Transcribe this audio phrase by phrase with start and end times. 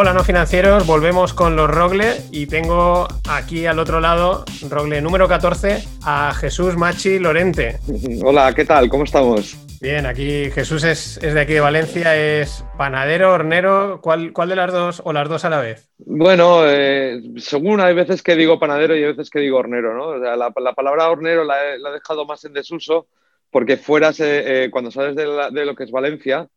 [0.00, 5.26] Hola no financieros, volvemos con los Rogle y tengo aquí al otro lado, Rogle número
[5.26, 7.80] 14, a Jesús Machi Lorente.
[8.22, 8.88] Hola, ¿qué tal?
[8.88, 9.56] ¿Cómo estamos?
[9.80, 14.72] Bien, aquí Jesús es, de aquí de Valencia, es panadero, hornero, ¿cuál, ¿cuál, de las
[14.72, 15.90] dos o las dos a la vez?
[15.98, 20.16] Bueno, eh, según hay veces que digo panadero y hay veces que digo hornero, ¿no?
[20.16, 23.08] la, palabra hornero la he, dejado más en desuso
[23.50, 26.48] porque fueras, eh, eh, cuando sales de, de, lo que es Valencia,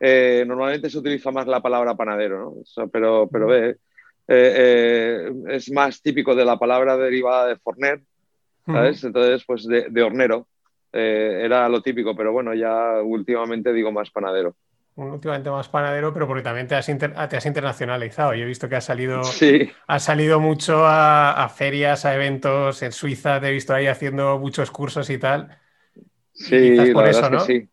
[0.00, 2.88] eh, normalmente se utiliza más la palabra panadero, ¿no?
[2.92, 3.76] pero, pero ve,
[4.28, 8.02] es más típico de la palabra derivada de forner,
[8.66, 9.02] ¿sabes?
[9.02, 10.46] Entonces, pues de hornero.
[10.92, 14.54] Eh, era lo típico, pero bueno, ya últimamente digo más panadero.
[14.96, 18.34] Últimamente más panadero, pero porque también te has, te has internacionalizado.
[18.34, 19.20] Yo he visto que has salido,
[19.86, 22.82] has salido mucho a, ferias, a eventos.
[22.82, 25.56] En Suiza te he visto ahí haciendo muchos cursos y tal.
[26.32, 27.40] Sí, por eso, ¿no?
[27.40, 27.68] sí.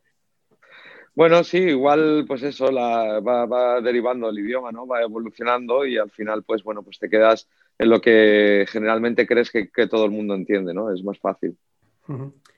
[1.16, 4.86] Bueno, sí, igual pues eso la, va, derivando el idioma, ¿no?
[4.86, 9.50] Va evolucionando y al final, pues bueno, pues te quedas en lo que generalmente crees
[9.50, 10.94] que, todo el mundo entiende, ¿no?
[10.94, 11.58] Es más fácil.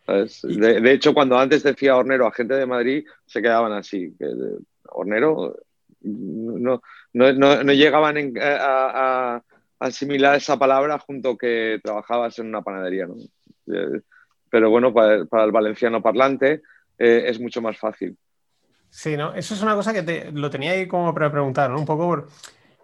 [0.08, 4.16] De, hecho, cuando antes decía hornero a gente de Madrid, se quedaban así.
[4.90, 5.56] hornero,
[6.02, 6.82] no,
[7.14, 9.42] no, llegaban a,
[9.80, 13.08] asimilar esa palabra junto que trabajabas en una panadería.
[13.68, 14.02] Eh,
[14.50, 16.64] pero bueno, para, el valenciano parlante
[16.98, 18.18] eh, es mucho más fácil.
[18.90, 19.34] Sí, ¿no?
[19.34, 21.78] Eso es una cosa que te, lo tenía ahí como para preguntar, ¿no?
[21.78, 22.28] Un poco por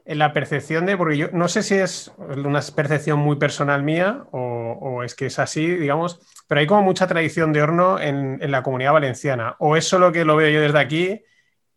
[0.06, 4.26] en la percepción de, porque yo no sé si es una percepción muy personal mía
[4.32, 8.64] o, es que es así, digamos, pero hay como mucha tradición de horno en, la
[8.64, 9.56] comunidad valenciana.
[9.60, 11.22] O es solo que lo veo yo desde aquí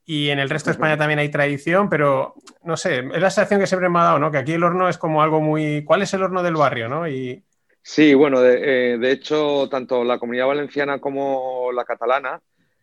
[0.04, 3.60] y en el resto de España también hay tradición, pero no sé, es la sensación
[3.60, 4.30] que siempre me ha dado, ¿no?
[4.30, 5.84] Que aquí el horno es como algo muy...
[5.84, 7.08] ¿Cuál es el horno del barrio, no?
[7.08, 7.44] Y...
[7.82, 12.40] Sí, bueno, de, eh, hecho, tanto la comunidad valenciana como la catalana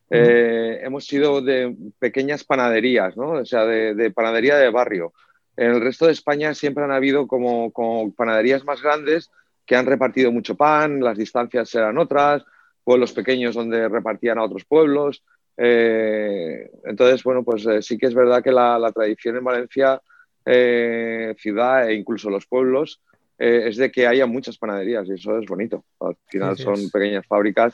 [0.09, 3.31] eh, hemos sido de pequeñas panaderías, ¿no?
[3.31, 5.13] O sea, de panadería de barrio.
[5.55, 7.71] En el resto de España siempre han habido como,
[8.15, 9.29] panaderías más grandes
[9.65, 12.43] que han repartido mucho pan, las distancias eran otras,
[12.83, 15.23] pueblos pequeños donde repartían a otros pueblos.
[15.55, 20.01] Eh, entonces, bueno, pues eh, sí que es verdad que la, tradición en Valencia,
[20.45, 23.01] eh, ciudad e incluso los pueblos,
[23.37, 25.83] es de que haya muchas panaderías y eso es bonito.
[25.99, 27.73] Al final son pequeñas fábricas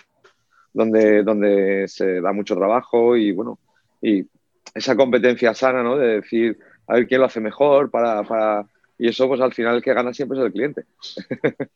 [0.74, 3.60] donde, donde se da mucho trabajo y bueno,
[4.02, 4.26] y
[4.74, 5.98] esa competencia sana, ¿no?
[5.98, 8.66] De decir, a ver quién lo hace mejor para, para...
[8.98, 10.86] Y eso, pues al final el que gana siempre es el cliente.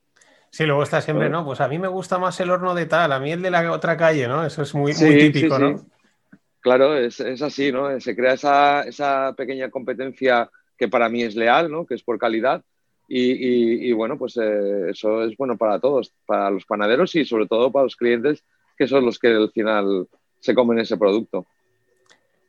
[0.54, 1.44] Sí, luego está siempre, ¿no?
[1.44, 3.72] Pues a mí me gusta más el horno de tal, a mí el de la
[3.72, 4.46] otra calle, ¿no?
[4.46, 5.84] Eso es muy, muy típico, ¿no?
[6.60, 8.00] Claro, es, es, así, ¿no?
[8.00, 11.88] Se crea esa, esa, pequeña competencia que para mí es leal, ¿no?
[11.88, 12.64] Que es por calidad.
[13.08, 17.48] Y, y, bueno, pues eh, eso es bueno para todos, para los panaderos y sobre
[17.48, 18.44] todo para los clientes,
[18.84, 20.08] que son los que al final
[20.40, 21.46] se comen ese producto.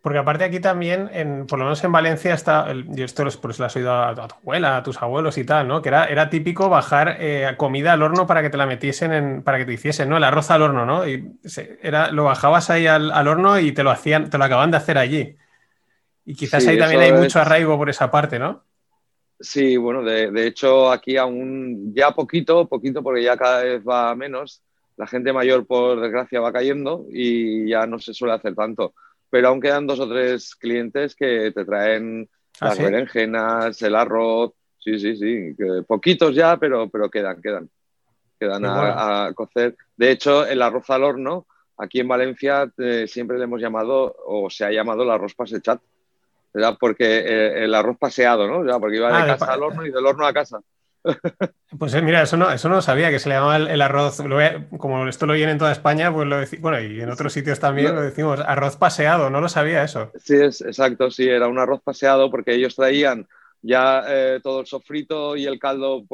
[0.03, 3.65] Porque aparte aquí también, en, por lo menos en Valencia, está, y esto pues lo
[3.65, 5.81] has oído a, tu abuela, a tus abuelos y tal, ¿no?
[5.81, 9.43] Que era, era típico bajar eh, comida al horno para que te la metiesen, en,
[9.43, 10.19] para que te hiciesen, ¿no?
[10.19, 11.09] El arroz al horno, ¿no?
[11.09, 11.39] Y
[11.81, 14.99] era, lo bajabas ahí al, horno y te lo hacían, te lo acaban de hacer
[14.99, 15.37] allí.
[16.27, 18.63] Y quizás ahí también hay mucho arraigo por esa parte, ¿no?
[19.41, 24.15] Sí, bueno, de, de, hecho aquí aún ya poquito, poquito porque ya cada vez va
[24.15, 24.63] menos,
[24.97, 28.95] la gente mayor por desgracia va cayendo y ya no se suele hacer tanto
[29.35, 32.29] pero aún quedan dos o tres clientes que te traen
[32.61, 35.57] ¿Ah, las berenjenas, el arroz, sí, sí, sí,
[35.89, 37.69] poquitos ya, pero, pero quedan, quedan,
[38.39, 39.77] quedan a, cocer.
[39.97, 44.49] De hecho, el arroz al horno, aquí en Valencia eh, siempre le hemos llamado, o
[44.49, 45.83] se ha llamado el arroz pasechat,
[46.53, 46.77] ¿verdad?
[46.79, 48.79] Porque eh, el arroz paseado, ¿no?
[48.79, 50.61] Porque iba de ah, casa al horno y del horno a casa.
[51.79, 54.23] Pues eh, mira, eso no, eso no sabía, que se le llamaba el, arroz,
[54.79, 57.95] como esto lo oyen en toda España, pues lo bueno, y en otros sitios también
[57.95, 60.13] lo decimos, arroz paseado, no lo sabía eso.
[60.17, 63.27] Sí, es, exacto, sí, era un arroz paseado porque ellos traían
[63.61, 66.05] ya eh, todo el sofrito y el caldo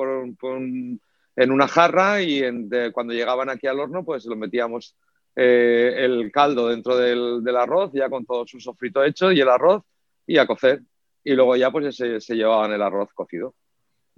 [1.37, 2.43] en una jarra y
[2.93, 4.97] cuando llegaban aquí al horno, pues lo metíamos
[5.36, 9.84] eh, el caldo dentro del, arroz, ya con todo su sofrito hecho y el arroz
[10.27, 10.81] y a cocer.
[11.22, 13.54] Y luego ya pues se llevaban el arroz cocido.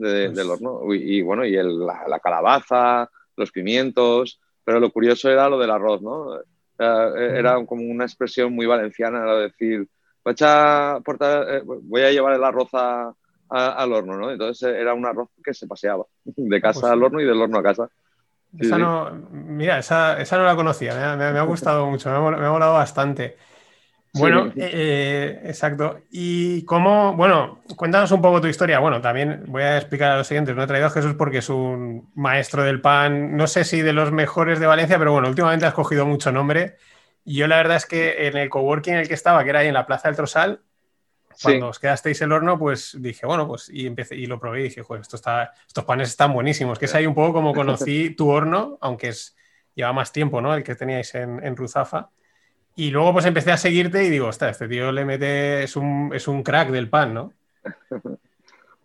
[0.03, 0.81] Pues del horno.
[0.93, 6.41] Y, bueno, y la, calabaza, los pimientos, pero lo curioso era lo del arroz, ¿no?
[6.79, 9.87] Era, como una expresión muy valenciana, era decir,
[10.25, 12.71] voy a, eh, voy a llevar el arroz
[13.49, 14.31] al horno, ¿no?
[14.33, 17.59] Entonces era un arroz que se paseaba de casa pues al horno y del horno
[17.59, 17.89] a casa.
[18.59, 22.47] Esa no, mira, esa, esa, no la conocía, me, ha gustado mucho, me ha, me
[22.47, 23.37] ha molado bastante.
[24.15, 26.01] Bueno, eh, exacto.
[26.11, 28.79] Y cómo, bueno, cuéntanos un poco tu historia.
[28.79, 30.55] Bueno, también voy a explicar a los siguientes.
[30.55, 33.95] No he traído a Jesús porque es un maestro del pan, no sé si de
[33.95, 36.77] los mejores de Valencia, pero bueno, últimamente has cogido mucho nombre.
[37.25, 39.61] Y yo la verdad es que en el coworking en el que estaba, que era
[39.61, 40.61] ahí en la Plaza del Trosal,
[41.41, 44.65] cuando os quedasteis el horno, pues dije, bueno, pues y empecé y lo probé y
[44.65, 46.79] dije, joder, esto está, estos panes están buenísimos.
[46.79, 49.37] Que es ahí un poco como conocí tu horno, aunque es,
[49.75, 50.55] lleva más tiempo, ¿no?
[50.55, 52.11] El que teníais en, en Ruzafa.
[52.75, 56.11] Y luego pues empecé a seguirte y digo, ostras, este tío le mete, es un,
[56.15, 57.33] es un crack del pan, ¿no?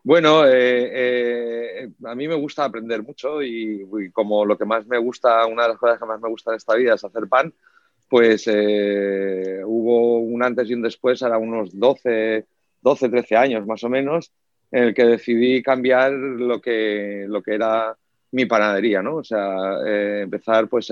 [0.08, 4.98] Bueno, eh, eh, a mí me gusta aprender mucho y, como lo que más me
[4.98, 7.54] gusta, una de las cosas que más me gusta en esta vida es hacer pan,
[8.08, 12.46] pues eh, hubo un antes y un después, ahora unos 12,
[12.82, 14.32] 12, 13 años más o menos,
[14.72, 17.98] en el que decidí cambiar lo que, lo que era
[18.32, 19.18] mi panadería, ¿no?
[19.18, 19.82] O sea,
[20.22, 20.90] empezar pues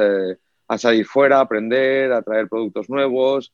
[0.67, 3.53] a salir fuera, a aprender, a traer productos nuevos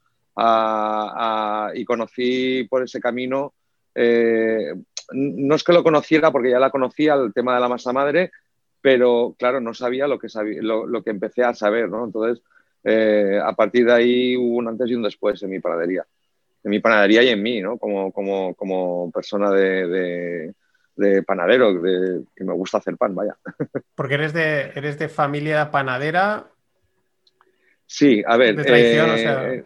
[1.74, 3.54] y conocí por ese camino
[3.96, 4.74] eh,
[5.14, 8.32] no es que lo conociera porque ya la conocía el tema de la masa madre,
[8.82, 10.28] pero claro, no sabía lo que,
[10.62, 12.06] lo, que empecé a saber, ¿no?
[12.06, 12.44] Entonces,
[12.84, 16.06] eh, a partir de ahí hubo un antes y un después en mi panadería.
[16.64, 17.78] En mi panadería y en mí, ¿no?
[17.78, 20.54] Como, como, como persona de,
[20.96, 23.36] de, panadero, de, que me gusta hacer pan, vaya.
[23.96, 26.48] Porque eres de, eres de familia panadera.
[27.92, 28.56] Sí, a ver.
[28.56, 29.54] De tradición, o sea...
[29.54, 29.64] Eh,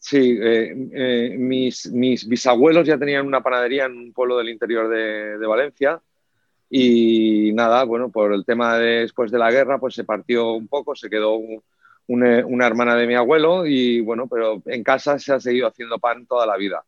[0.00, 4.88] Sí, eh, eh, mis, mis, bisabuelos ya tenían una panadería en un pueblo del interior
[4.88, 6.00] de, Valencia
[6.70, 10.66] y nada, bueno, por el tema de, después de la guerra, pues se partió un
[10.66, 11.38] poco, se quedó
[12.06, 16.24] una, hermana de mi abuelo y bueno, pero en casa se ha seguido haciendo pan
[16.24, 16.82] toda la vida.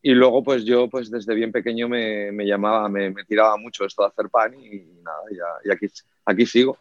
[0.00, 3.84] Y luego, pues yo, pues desde bien pequeño me, me llamaba, me, me, tiraba mucho
[3.84, 5.86] esto de hacer pan y nada, ya, y aquí,
[6.26, 6.76] aquí sigo.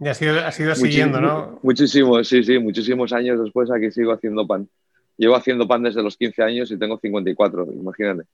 [0.00, 1.60] Y has ido, has ido siguiendo, ¿no?
[1.62, 4.68] Muchísimo, sí, sí, muchísimos años después aquí sigo haciendo pan.
[5.16, 8.24] Llevo haciendo pan desde los 15 años y tengo 54, imagínate.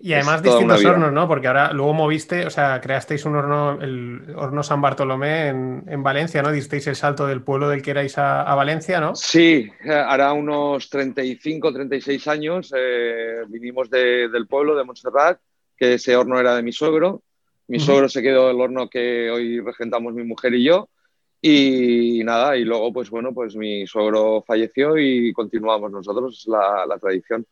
[0.00, 1.26] y además distintos hornos, ¿no?
[1.26, 6.42] Porque ahora luego moviste, o sea, creasteis un horno, el horno San Bartolomé en, Valencia,
[6.42, 6.52] ¿no?
[6.52, 9.14] Disteis el salto del pueblo del que erais a, Valencia, ¿no?
[9.14, 15.38] Sí, hará unos 35, 36 años eh, vinimos del pueblo de Montserrat,
[15.74, 17.22] que ese horno era de mi suegro.
[17.68, 20.88] Mi suegro se quedó el horno que hoy regentamos mi mujer y yo.
[21.40, 26.98] Y nada, y luego, pues bueno, pues mi suegro falleció y continuamos nosotros la, la
[26.98, 27.46] tradición.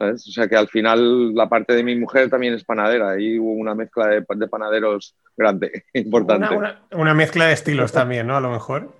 [0.00, 3.52] O sea que al final la parte de mi mujer también es panadera y hubo
[3.52, 6.56] una mezcla de, panaderos grande, importante.
[6.92, 8.36] Una, mezcla de estilos también, ¿no?
[8.36, 8.94] A lo mejor.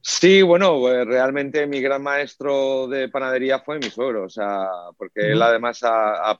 [0.00, 4.66] Sí, bueno, pues realmente mi gran maestro de panadería fue mi suegro, o sea,
[4.96, 6.38] porque él además, a,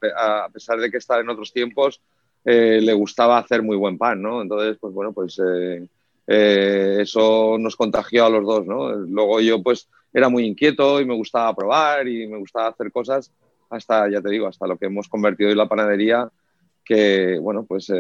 [0.51, 2.01] pesar de que estaba en otros tiempos,
[2.45, 4.43] eh, le gustaba hacer muy buen pan, ¿no?
[4.43, 5.87] Entonces, pues bueno, pues eh,
[6.27, 8.93] eh, eso nos contagió a los dos, ¿no?
[8.93, 13.31] Luego yo pues era muy inquieto y me gustaba probar y me gustaba hacer cosas
[13.71, 16.31] hasta, ya te digo, hasta lo que hemos convertido en la panadería,
[16.83, 17.93] que, bueno, pues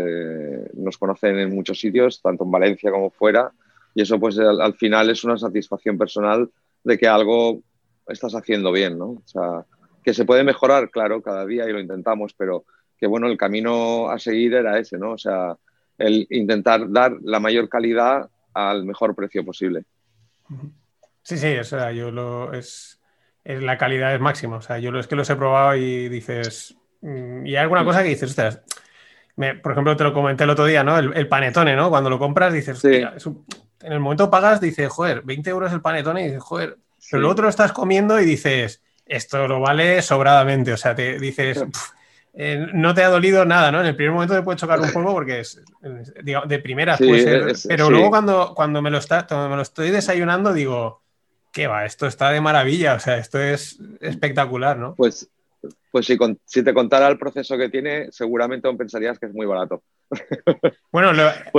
[0.72, 3.52] nos conocen en muchos sitios, tanto en Valencia como fuera,
[3.94, 6.48] y eso pues al, final es una satisfacción personal
[6.84, 7.60] de que algo
[8.06, 9.08] estás haciendo bien, ¿no?
[9.10, 9.66] O sea,
[10.02, 12.64] que se puede mejorar, claro, cada día y lo intentamos, pero
[12.98, 15.12] que, bueno, el camino a seguir era ese, ¿no?
[15.12, 15.56] O sea,
[15.96, 19.84] el intentar dar la mayor calidad al mejor precio posible.
[21.22, 23.00] Sí, sí, o sea, yo lo es,
[23.44, 24.56] la calidad es máxima.
[24.56, 26.76] O sea, yo lo, es que los he probado y dices.
[27.00, 28.62] Mm, y hay alguna cosa que dices, ostras,
[29.62, 30.98] por ejemplo, te lo comenté el otro día, ¿no?
[30.98, 31.90] El, panetone, ¿no?
[31.90, 36.24] Cuando lo compras dices, en el momento pagas, dices, joder, 20 euros el panetone y
[36.26, 36.78] dices, joder,
[37.10, 40.72] pero luego te lo estás comiendo y dices, esto lo vale sobradamente.
[40.72, 41.64] O sea, te dices,
[42.40, 43.80] eh, no te ha dolido nada, ¿no?
[43.80, 47.68] En el primer momento te puede chocar un poco porque es, de primera puede ser,
[47.68, 51.02] pero luego cuando, cuando, me lo está, me lo estoy desayunando digo,
[51.52, 51.84] ¿qué va?
[51.84, 54.94] Esto está de maravilla, o sea, esto es espectacular, ¿no?
[54.94, 55.28] Pues
[55.90, 59.82] pues si, si, te contara el proceso que tiene, seguramente pensarías que es muy barato.
[60.90, 61.12] Bueno,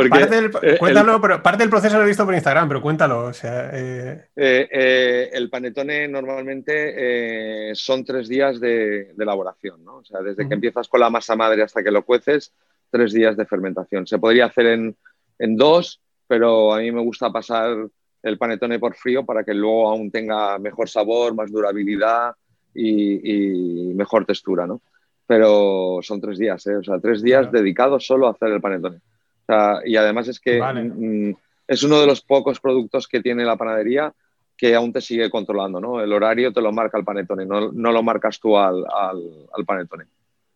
[0.09, 3.25] parte, del, cuéntalo, pero parte del proceso lo he visto por Instagram, pero cuéntalo.
[3.25, 4.25] O sea, eh.
[4.35, 9.97] Eh, eh, el panetone normalmente son tres días de, elaboración, ¿no?
[9.97, 12.53] O sea, desde que empiezas con la masa madre hasta que lo cueces,
[12.89, 14.07] tres días de fermentación.
[14.07, 14.97] Se podría hacer en,
[15.37, 17.87] en dos, pero a mí me gusta pasar
[18.23, 22.35] el panetone por frío para que luego aún tenga mejor sabor, más durabilidad
[22.73, 24.81] y, mejor textura, ¿no?
[25.29, 26.77] Pero son tres días, ¿eh?
[26.77, 28.95] O sea, tres días dedicados solo a hacer el panetone.
[28.97, 31.35] O sea, y además es que mm,
[31.67, 34.11] es uno de los pocos productos que tiene la panadería
[34.57, 36.01] que aún te sigue controlando, ¿no?
[36.01, 39.21] El horario te lo marca el panetone, no, no lo marcas tú al, al,
[39.53, 40.05] al panetone.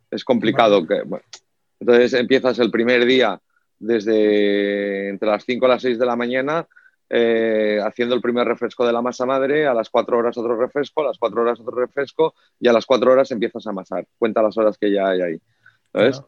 [0.10, 0.88] Es complicado.
[0.88, 1.24] Que, bueno.
[1.80, 3.40] Entonces empiezas el primer día
[3.78, 6.66] desde entre las 5 a las 6 de la mañana
[7.16, 11.02] eh, haciendo el primer refresco de la masa madre, a las cuatro horas otro refresco,
[11.02, 14.08] a las cuatro horas otro refresco y a las cuatro horas empiezas a amasar.
[14.18, 15.42] Cuenta las horas que ya hay ahí.
[15.92, 16.24] ¿Sabes?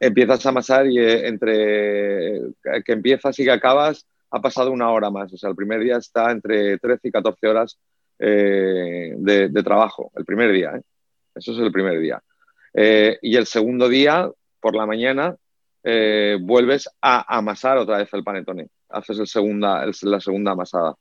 [0.00, 2.40] Empiezas a amasar y eh, entre
[2.84, 5.32] que empiezas y que acabas ha pasado una hora más.
[5.32, 7.78] O sea, el primer día está entre 13 y 14 horas
[8.18, 10.72] eh, de, trabajo, el primer día.
[10.74, 10.82] ¿eh?
[11.36, 12.20] Eso es el primer día.
[12.74, 15.36] Y el segundo día, por la mañana,
[15.84, 18.68] vuelves a amasar otra vez el panetone.
[18.94, 20.96] Haces el segunda, la segunda amasada.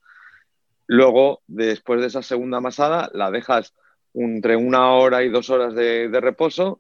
[0.88, 3.74] Luego, después de esa segunda amasada, la dejas
[4.14, 6.80] entre una hora y dos horas de, reposo,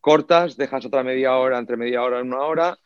[0.00, 2.78] cortas, dejas otra media hora, entre media hora y una hora,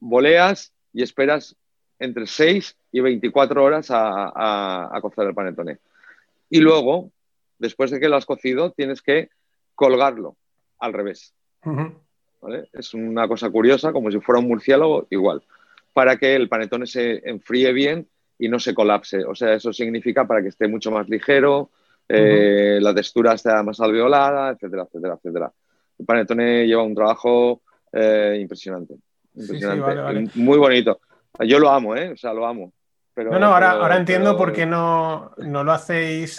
[0.00, 1.56] boleas y esperas
[1.98, 5.78] entre 6 y 24 horas a, cocer el panetone.
[6.50, 7.10] Y luego,
[7.58, 9.30] después de que lo has cocido, tienes que
[9.74, 10.36] colgarlo
[10.78, 11.34] al revés.
[12.72, 15.42] Es una cosa curiosa, como si fuera un murciélago, igual,
[15.96, 18.06] para que el panetone se enfríe bien
[18.38, 19.24] y no se colapse.
[19.24, 21.70] O sea, eso significa para que esté mucho más ligero,
[22.06, 25.52] eh, la textura esté más alveolada, etcétera, etcétera, etcétera.
[25.98, 28.96] El panetone lleva un trabajo eh, impresionante.
[29.34, 31.00] impresionante Muy bonito.
[31.40, 32.10] Yo lo amo, ¿eh?
[32.10, 32.74] O sea, lo amo.
[33.14, 36.38] Pero, no, no, ahora, ahora entiendo por qué no, no lo hacéis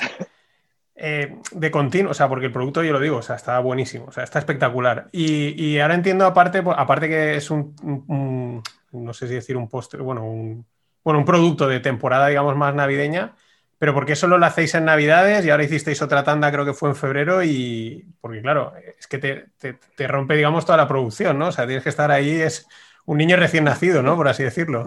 [0.94, 4.06] eh, de continuo, o sea, porque el producto, yo lo digo, o sea, está buenísimo,
[4.06, 5.10] o sea, está espectacular.
[5.12, 10.02] Y, y ahora entiendo, aparte, aparte que es un, no sé si decir un postre,
[10.02, 10.66] bueno, un,
[11.04, 13.36] bueno, un producto de temporada, digamos, más navideña,
[13.80, 16.74] pero ¿por qué solo lo hacéis en Navidades y ahora hicisteis otra tanda, creo que
[16.74, 17.44] fue en febrero?
[17.44, 21.50] Y porque, claro, es que te, te rompe, digamos, toda la producción, ¿no?
[21.50, 22.68] O sea, tienes que estar ahí, es
[23.08, 24.16] un niño recién nacido, ¿no?
[24.16, 24.86] Por así decirlo.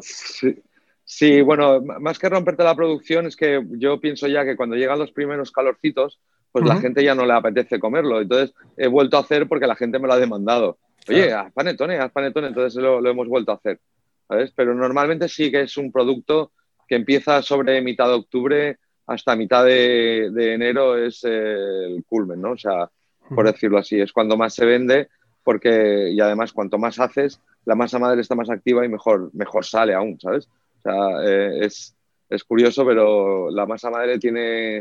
[1.04, 1.40] Sí.
[1.42, 5.10] bueno, más que romperte la producción, es que yo pienso ya que cuando llegan los
[5.10, 6.20] primeros calorcitos,
[6.52, 8.20] pues la gente ya no le apetece comerlo.
[8.20, 10.78] Entonces he vuelto a hacer porque la gente me lo ha demandado.
[11.08, 13.80] Oye, haz panetone, haz panetone, entonces lo, hemos vuelto a hacer.
[14.28, 14.52] ¿sabes?
[14.54, 16.52] Pero normalmente sí que es un producto
[16.86, 22.52] que empieza sobre mitad de octubre hasta mitad de, enero es el culmen, ¿no?
[22.52, 22.88] O sea,
[23.34, 25.08] por decirlo así, es cuando más se vende
[25.42, 29.64] porque, y además, cuanto más haces, la masa madre está más activa y mejor, mejor
[29.64, 30.48] sale aún, ¿sabes?
[30.78, 31.96] O sea, eh, es,
[32.28, 34.78] es, curioso, pero la masa madre tiene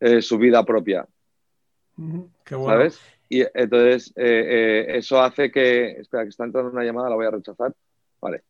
[0.00, 1.06] eh, su vida propia.
[2.44, 2.72] Qué bueno.
[2.72, 3.00] ¿Sabes?
[3.32, 5.92] Y entonces, eh, eso hace que.
[5.92, 7.72] Espera, que está entrando una llamada, la voy a rechazar.
[8.20, 8.42] Vale.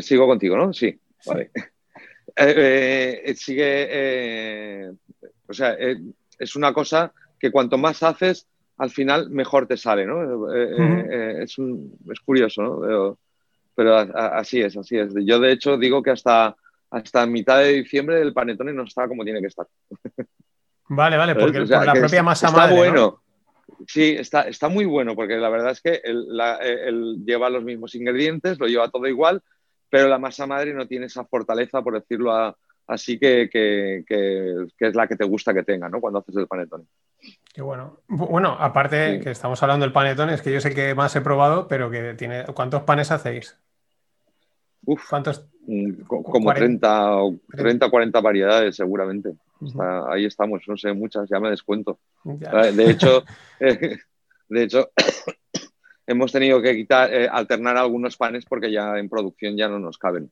[0.00, 0.72] sigo contigo, ¿no?
[0.72, 1.50] Sí, vale.
[3.36, 4.90] sigue.
[5.46, 5.76] o sea,
[6.38, 8.46] es una cosa que cuanto más haces,
[8.78, 10.22] al final mejor te sale, ¿no?
[10.54, 13.18] Eh, eh, eh, es, es, curioso, ¿no?
[13.74, 15.12] Pero, así es, así es.
[15.24, 16.56] Yo, de hecho, digo que hasta,
[16.90, 19.66] hasta mitad de diciembre el panetone no está como tiene que estar.
[20.90, 23.20] Vale, vale, porque la propia masa está bueno.
[23.86, 28.58] Sí, está, está muy bueno, porque la verdad es que él, lleva los mismos ingredientes,
[28.58, 29.42] lo lleva todo igual,
[29.88, 32.56] pero la masa madre no tiene esa fortaleza, por decirlo
[32.86, 34.04] así, que, que,
[34.78, 36.00] es la que te gusta que tenga, ¿no?
[36.00, 36.84] Cuando haces el panetone.
[37.52, 38.00] Qué bueno.
[38.08, 41.68] Bueno, aparte que estamos hablando del panetón, es que yo sé que más he probado,
[41.68, 42.44] pero que tiene.
[42.54, 43.56] ¿Cuántos panes hacéis?
[44.84, 45.46] Uf, ¿cuántos?
[45.66, 49.34] Mm, como 30 o 30 40 variedades, seguramente.
[50.08, 51.98] Ahí estamos, no sé, muchas, ya me descuento.
[52.24, 53.24] De hecho,
[54.48, 54.90] de hecho,
[56.06, 59.98] hemos tenido que quitar, eh, alternar algunos panes porque ya en producción ya no nos
[59.98, 60.30] caben.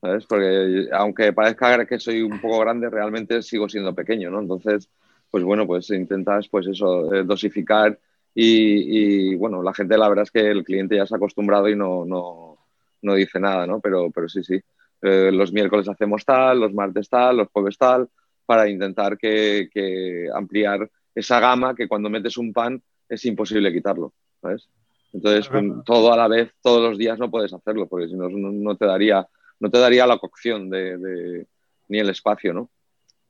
[0.00, 0.26] ¿Sabes?
[0.26, 4.40] Porque aunque parezca que soy un poco grande, realmente sigo siendo pequeño, ¿no?
[4.40, 4.88] Entonces,
[5.30, 7.96] pues bueno, pues intentas pues eso, eh, dosificar
[8.34, 11.76] y, bueno, la gente la verdad es que el cliente ya se ha acostumbrado y
[11.76, 12.58] no, no,
[13.02, 13.78] no dice nada, ¿no?
[13.80, 14.60] Pero, pero sí, sí,
[15.02, 18.08] eh, los miércoles hacemos tal, los martes tal, los jueves tal,
[18.44, 24.12] para intentar que, que ampliar esa gama que cuando metes un pan es imposible quitarlo,
[24.40, 24.68] ¿sabes?
[25.12, 25.48] Entonces,
[25.84, 28.84] todo a la vez, todos los días no puedes hacerlo, porque si no, no te
[28.84, 29.26] daría,
[29.60, 31.46] no te daría la cocción de,
[31.88, 32.68] ni el espacio, ¿no?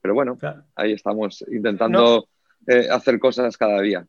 [0.00, 0.38] Pero bueno,
[0.76, 2.26] ahí estamos intentando
[2.66, 4.06] eh, hacer cosas cada día.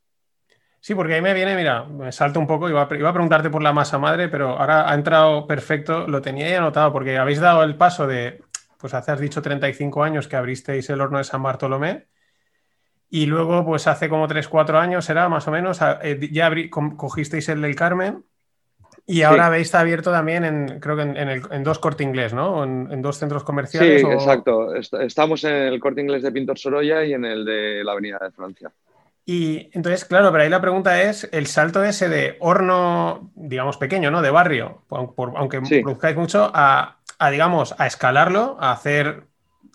[0.79, 3.50] Sí, porque ahí me viene, mira, me salto un poco, iba a, iba a preguntarte
[3.50, 7.41] por la masa madre, pero ahora ha entrado perfecto, lo tenía ya anotado, porque habéis
[7.41, 8.41] dado el paso de,
[8.86, 12.06] pues hace, has dicho 35 años que abristeis el horno de San Bartolomé,
[13.10, 16.51] y luego, pues hace como 3, 4 años, era más o menos, eh, ya
[16.96, 18.24] cogisteis el del Carmen,
[19.08, 22.63] y ahora habéis abierto también, en, creo que en, dos corte inglés, ¿no?
[22.63, 24.01] En, dos centros comerciales.
[24.01, 24.75] Sí, exacto.
[24.75, 28.30] Estamos en el corte inglés de Pintor Sorolla y en el de la Avenida de
[28.30, 28.72] Francia.
[29.25, 34.12] Y entonces, claro, pero ahí la pregunta es el salto ese de horno, digamos, pequeño,
[34.12, 34.22] ¿no?
[34.22, 39.24] De barrio, aunque produzcáis mucho, a, digamos, a escalarlo, a hacer,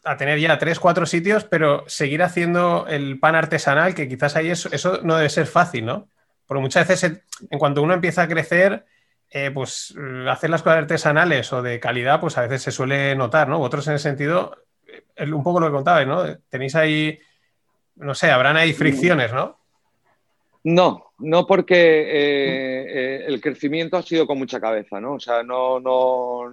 [0.05, 4.51] a tener ya tres, cuatro sitios, pero seguir haciendo el pan artesanal, que quizás ahí
[4.51, 6.09] eso, eso no debe ser fácil, ¿no?
[6.47, 8.85] Porque muchas veces, en cuanto uno empieza a crecer,
[9.31, 13.15] eh, pues mm, hacer las cosas artesanales o de calidad, pues a veces se suele
[13.15, 13.59] notar, ¿no?
[13.59, 14.57] Vosotros en ese sentido,
[15.17, 16.25] eh, un poco lo que contabais, ¿no?
[16.49, 17.19] Tenéis ahí,
[17.95, 19.61] no sé, habrán ahí fricciones, ¿no?
[20.65, 25.15] No, No porque eh, eh, el crecimiento ha sido con mucha cabeza, ¿no?
[25.15, 26.51] O sea, no, no,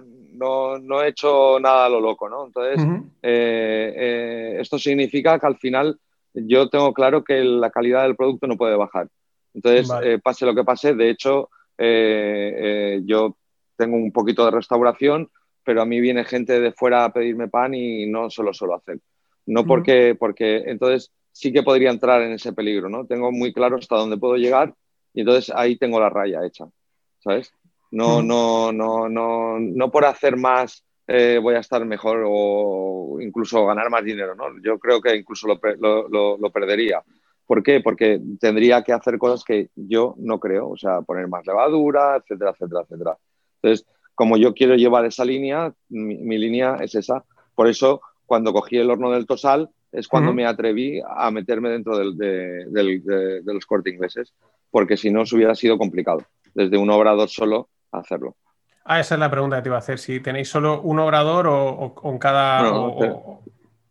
[0.78, 2.46] no, he hecho nada a lo loco, ¿no?
[2.46, 2.86] Entonces,
[3.22, 5.98] eh, esto significa que al final
[6.34, 9.08] yo tengo claro que la calidad del producto no puede bajar.
[9.54, 9.88] Entonces,
[10.22, 11.48] pase lo que pase, de hecho,
[11.78, 13.36] yo
[13.76, 15.30] tengo un poquito de restauración,
[15.64, 18.98] pero a mí viene gente de fuera a pedirme pan y no solo suelo hacer.
[19.46, 23.06] No porque, porque entonces sí que podría entrar en ese peligro, ¿no?
[23.06, 24.74] Tengo muy claro hasta dónde puedo llegar
[25.14, 26.64] y entonces ahí tengo la raya hecha,
[27.20, 27.52] ¿sabes?
[27.92, 33.64] No, no, no, no, no por hacer más eh, voy a estar mejor o incluso
[33.64, 34.46] ganar más dinero, ¿no?
[34.64, 37.04] Yo creo que incluso lo, perdería.
[37.46, 37.80] ¿Por qué?
[37.80, 42.50] Porque tendría que hacer cosas que yo no creo, o sea, poner más levadura, etcétera,
[42.50, 43.18] etcétera, etcétera.
[43.62, 47.24] Entonces, como yo quiero llevar esa línea, mi línea es esa.
[47.54, 51.98] Por eso, cuando cogí el horno del Tosal, es cuando me atreví a meterme dentro
[51.98, 54.34] de, los cortes ingleses,
[54.70, 56.22] porque si no, se hubiera sido complicado,
[56.54, 58.36] desde un obrador solo, hacerlo.
[58.84, 61.46] Ah, esa es la pregunta que te iba a hacer, si tenéis solo un obrador
[61.48, 62.70] o, con cada...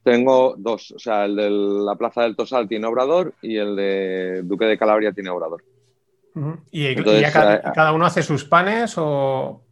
[0.04, 4.42] tengo dos, o sea, el de la Plaza del Tosal tiene obrador y el de
[4.44, 5.64] Duque de Calabria tiene obrador.
[6.72, 9.64] ¿Y, cada, uno hace sus panes o,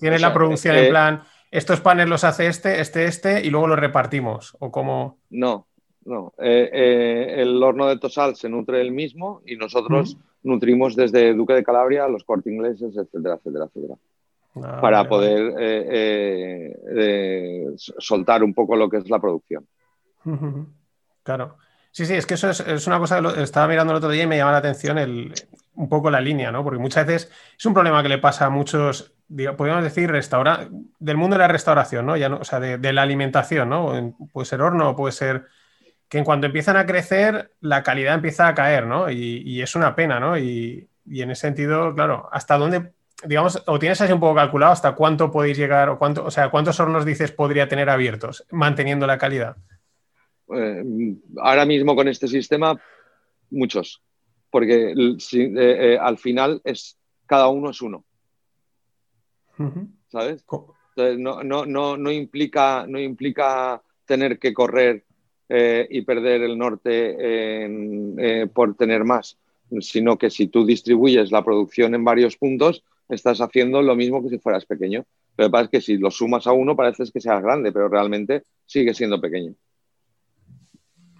[0.00, 1.22] tiene la producción en eh, plan
[1.54, 4.56] estos panes los hace este, este, este y luego los repartimos?
[4.58, 5.18] ¿O cómo?
[5.30, 5.68] No,
[6.04, 6.32] no.
[6.38, 11.52] Eh, eh, el horno de Tosal se nutre el mismo y nosotros nutrimos desde Duque
[11.52, 13.94] de Calabria los cortes ingleses, etcétera, etcétera, etcétera.
[14.56, 16.74] Ah, para poder eh,
[17.76, 19.64] soltar un poco lo que es la producción.
[21.22, 21.56] Claro.
[21.92, 24.26] Sí, sí, es que eso es, una cosa que estaba mirando el otro día y
[24.26, 25.32] me llama la atención el,
[25.74, 26.62] un poco la línea, ¿no?
[26.62, 29.14] Porque muchas veces es un problema que le pasa a muchos
[29.56, 32.16] podríamos decir, restaura del mundo de la restauración, ¿no?
[32.16, 34.16] Ya no o sea, de, la alimentación, ¿no?
[34.32, 35.46] Puede ser horno, puede ser
[36.08, 39.10] que en cuanto empiezan a crecer, la calidad empieza a caer, ¿no?
[39.10, 40.38] Y, es una pena, ¿no?
[40.38, 42.92] Y, en ese sentido, claro, ¿hasta dónde,
[43.24, 46.50] digamos, o tienes así un poco calculado hasta cuánto podéis llegar, o cuánto, o sea,
[46.50, 49.56] cuántos hornos dices podría tener abiertos, manteniendo la calidad?
[50.54, 50.84] Eh,
[51.42, 52.78] ahora mismo con este sistema,
[53.50, 54.02] muchos,
[54.54, 58.04] porque eh, eh, al final es cada uno es uno.
[60.12, 60.44] ¿Sabes?
[61.18, 65.02] no, no, no, no, implica, no implica tener que correr
[65.48, 69.36] eh, y perder el norte por tener más,
[69.80, 74.28] sino que si tú distribuyes la producción en varios puntos, estás haciendo lo mismo que
[74.28, 75.04] si fueras pequeño.
[75.36, 77.88] Lo que pasa es que si lo sumas a uno, parece que seas grande, pero
[77.88, 79.52] realmente sigue siendo pequeño.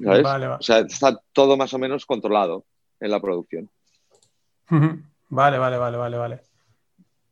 [0.05, 0.25] ¿Sabes?
[0.25, 2.65] O sea, está todo más o menos controlado
[3.01, 3.71] en la producción.
[5.29, 6.41] Vale, vale, vale, vale, vale.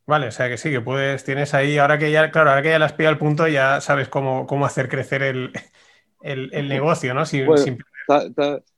[0.04, 2.70] Vale, o sea que sí, que puedes, tienes ahí, ahora que ya, claro, ahora que
[2.70, 5.52] ya le has pillado el punto, ya sabes cómo, cómo hacer crecer el,
[6.68, 7.24] negocio, ¿no?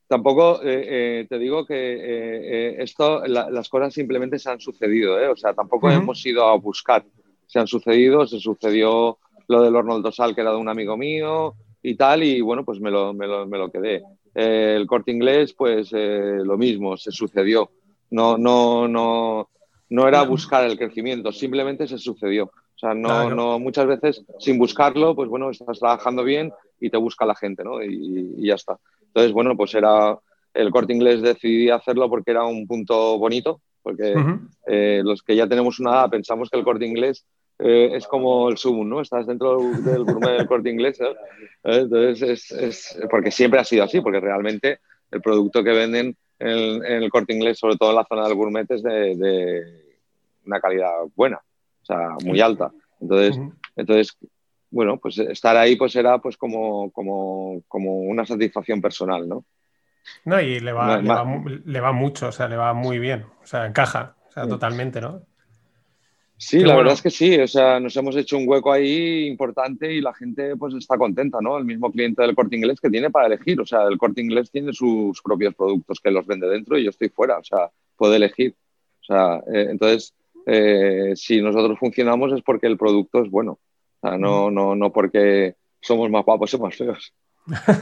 [0.07, 5.37] tampoco eh, eh, te digo que eh, esto, las cosas simplemente se han sucedido, o
[5.37, 7.05] sea, tampoco hemos ido a buscar,
[7.47, 9.19] se han sucedido, se sucedió
[9.49, 12.65] lo del horno del dosal que era de un amigo mío y tal, y bueno,
[12.65, 14.03] pues me lo, me lo, me lo quedé.
[14.35, 17.71] El corte inglés, pues lo mismo, se sucedió.
[18.11, 19.49] No, no, no,
[19.89, 22.45] no era buscar el crecimiento, simplemente se sucedió.
[22.45, 26.97] O sea, no, no, muchas veces sin buscarlo, pues bueno, estás trabajando bien y te
[26.97, 27.83] busca la gente, ¿no?
[27.83, 28.79] Y, ya está.
[29.07, 30.19] Entonces, bueno, pues era
[30.53, 34.15] el corte inglés decidí hacerlo porque era un punto bonito, porque
[34.67, 37.25] eh, los que ya tenemos una edad pensamos que el corte inglés
[37.59, 39.01] eh, es como el Subun, ¿no?
[39.01, 41.01] Estás dentro del gourmet del corte inglés.
[41.01, 41.15] ¿eh?
[41.63, 47.11] Entonces, es, porque siempre ha sido así, porque realmente el producto que venden en, el
[47.11, 49.83] corte inglés, sobre todo en la zona del gourmet, es de
[50.47, 52.71] una calidad buena, o sea, muy alta.
[53.01, 53.41] Entonces,
[53.77, 54.17] entonces
[54.75, 59.45] bueno, pues estar ahí pues era pues como, como, como una satisfacción personal, ¿no?
[60.25, 63.67] No, y le va, le va, mucho, o sea, le va muy bien, o sea,
[63.67, 65.23] encaja, o sea, totalmente, ¿no?
[66.47, 69.91] Sí, la verdad es que sí, o sea, nos hemos hecho un hueco ahí importante
[69.91, 71.57] y la gente pues está contenta, ¿no?
[71.57, 74.51] El mismo cliente del corte inglés que tiene para elegir, o sea, el corte inglés
[74.51, 78.17] tiene sus propios productos que los vende dentro y yo estoy fuera, o sea, puede
[78.17, 78.55] elegir.
[79.01, 80.13] O sea, eh, entonces
[80.45, 83.59] eh, si nosotros funcionamos es porque el producto es bueno.
[84.03, 87.15] no, no, no porque somos más guapos o más feos.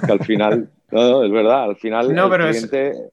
[0.07, 3.11] Que al final, no, es verdad, al final no, pero cliente,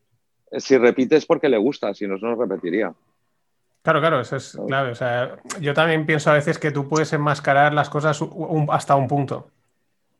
[0.57, 2.93] si repite es porque le gusta, si no, no repetiría.
[3.81, 4.91] Claro, claro, eso es clave.
[4.91, 8.19] O sea, yo también pienso a veces que tú puedes enmascarar las cosas
[8.69, 9.51] hasta un punto.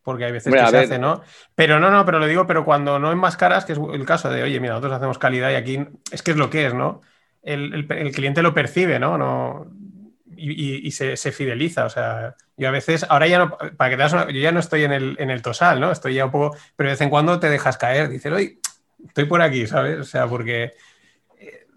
[0.02, 1.22] Porque hay veces que se hace, ¿no?
[1.56, 4.44] Pero no, no, pero lo digo, pero cuando no enmascaras, que es el caso de,
[4.44, 7.02] oye, mira, nosotros hacemos calidad y aquí es que es lo que es, ¿no?
[7.42, 9.18] el, cliente lo percibe, ¿no?
[9.18, 9.68] no
[10.36, 11.86] y, se, fideliza.
[11.86, 14.60] O sea, yo a veces, ahora ya no, para que te una, yo ya no
[14.60, 15.92] estoy en el, en el tosal, ¿no?
[15.92, 18.60] Estoy ya un poco, pero de vez en cuando te dejas caer, dices, oye,
[19.06, 20.00] estoy por aquí, ¿sabes?
[20.00, 20.74] O sea, porque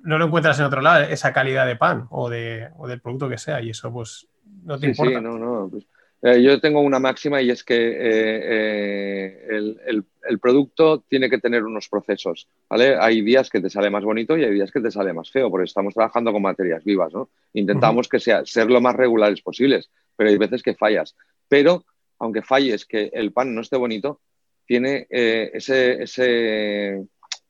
[0.03, 3.29] no lo encuentras en otro lado, esa calidad de pan o, de, o del producto
[3.29, 4.27] que sea, y eso pues
[4.65, 5.19] no te importa.
[5.19, 5.69] Sí, no, no.
[5.71, 5.87] Pues,
[6.25, 11.39] eh, yo tengo una máxima y es que eh, eh, el, el, producto tiene que
[11.39, 12.97] tener unos procesos, ¿vale?
[12.97, 15.51] Hay días que te sale más bonito y hay días que te sale más feo,
[15.51, 17.31] porque estamos trabajando con materias vivas, ¿no?
[17.55, 21.17] Intentamos que sea, ser lo más regulares posibles, pero hay veces que fallas.
[21.49, 21.85] Pero,
[22.21, 24.21] aunque falles que el pan no esté bonito,
[24.65, 27.05] tiene ese, ese,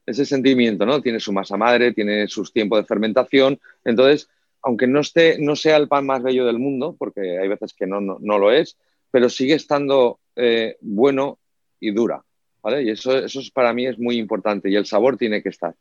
[0.07, 1.01] ese sentimiento, ¿no?
[1.01, 4.29] Tiene su masa madre, tiene sus tiempos de fermentación, entonces
[4.63, 7.87] aunque no, esté, no sea el pan más bello del mundo, porque hay veces que
[7.87, 8.79] no, no, lo es,
[9.11, 11.39] pero sigue estando eh, bueno
[11.81, 12.23] y dura.
[12.63, 12.85] ¿vale?
[12.85, 15.75] Y eso, eso para mí es muy importante y el sabor tiene que estar.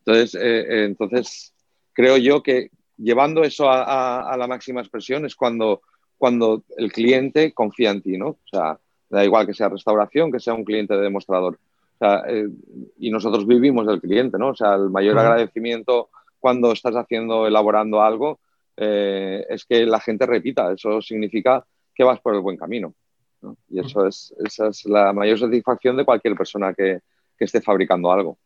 [0.00, 1.54] Entonces, eh, eh, entonces
[1.92, 5.82] creo yo que llevando eso a, la máxima expresión es cuando,
[6.18, 8.28] cuando el cliente confía en ti, ¿no?
[8.28, 11.58] O sea, da igual que sea restauración, que sea un cliente de demostrador.
[12.98, 14.48] Y nosotros vivimos del cliente, ¿no?
[14.48, 18.40] O sea, el mayor agradecimiento cuando estás haciendo, elaborando algo,
[18.76, 20.72] eh, es que la gente repita.
[20.72, 22.94] Eso significa que vas por el buen camino.
[23.68, 27.00] Y eso es, esa es la mayor satisfacción de cualquier persona que,
[27.38, 28.38] esté fabricando algo.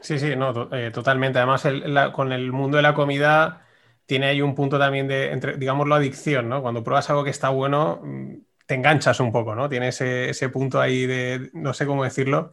[0.00, 1.38] Sí, sí, no, eh, totalmente.
[1.38, 1.66] Además,
[2.12, 3.66] con el mundo de la comida
[4.06, 6.62] tiene ahí un punto también de, entre, digámoslo, adicción, ¿no?
[6.62, 8.34] Cuando pruebas algo que está bueno, mm,
[8.66, 9.68] te enganchas un poco, ¿no?
[9.68, 12.52] Tiene ese, punto ahí de, no sé cómo decirlo,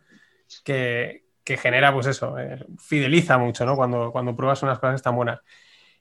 [0.63, 3.75] que, genera, pues eso, eh, fideliza mucho, ¿no?
[3.75, 5.39] Cuando, pruebas unas cosas tan buenas.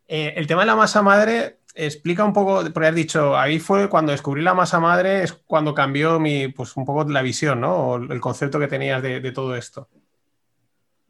[0.06, 3.88] Eh, el tema de la masa madre, explica un poco, porque has dicho, ahí fue
[3.88, 7.76] cuando descubrí la masa madre, es cuando cambió mi, pues un poco la visión, ¿no?
[7.76, 9.88] O el concepto que tenías de, todo esto.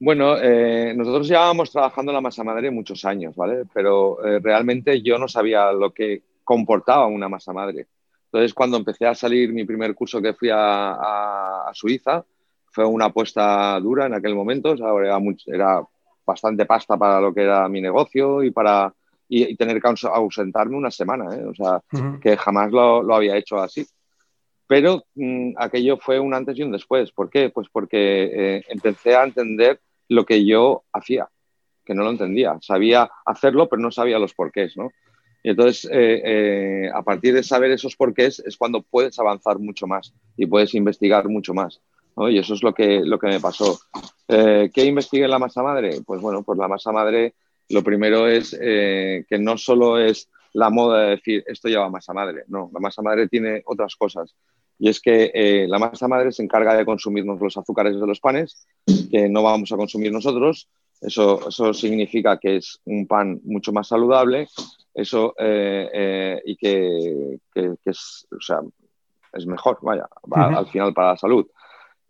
[0.00, 3.64] Bueno, eh, nosotros llevábamos trabajando la masa madre muchos años, ¿vale?
[3.72, 7.88] Pero realmente yo no sabía lo que comportaba una masa madre.
[8.31, 12.25] Entonces, cuando empecé a salir mi primer curso que fui a Suiza,
[12.71, 14.75] fue una apuesta dura en aquel momento,
[15.47, 15.83] era,
[16.25, 18.93] bastante pasta para lo que era mi negocio y para
[19.29, 21.45] y, tener que ausentarme una semana, ¿eh?
[21.45, 21.83] o sea,
[22.21, 23.87] que jamás lo, había hecho así.
[24.67, 27.11] Pero mm, aquello fue un antes y un después.
[27.11, 27.49] ¿Por qué?
[27.49, 31.29] Pues porque eh, empecé a entender lo que yo hacía,
[31.85, 32.59] que no lo entendía.
[32.61, 34.91] Sabía hacerlo, pero no sabía los porqués, ¿no?
[35.42, 40.12] Y entonces, eh, a partir de saber esos porqués es cuando puedes avanzar mucho más
[40.37, 41.81] y puedes investigar mucho más.
[42.27, 43.79] Y eso es lo que, lo que me pasó.
[44.27, 46.01] Eh, ¿Qué investigué en la masa madre?
[46.05, 47.35] Pues bueno, pues la masa madre,
[47.68, 52.12] lo primero es eh, que no solo es la moda de decir esto lleva masa
[52.12, 54.35] madre, no, la masa madre tiene otras cosas.
[54.81, 58.20] Y es que eh, la masa madre se encarga de consumirnos los azúcares de los
[58.20, 58.66] panes,
[59.11, 60.68] que no vamos a consumir nosotros.
[61.00, 64.48] Eso, eso significa que es un pan mucho más saludable
[64.94, 67.38] eso, y que,
[67.84, 68.61] es, o sea,
[69.32, 71.46] es mejor, vaya, al final para la salud.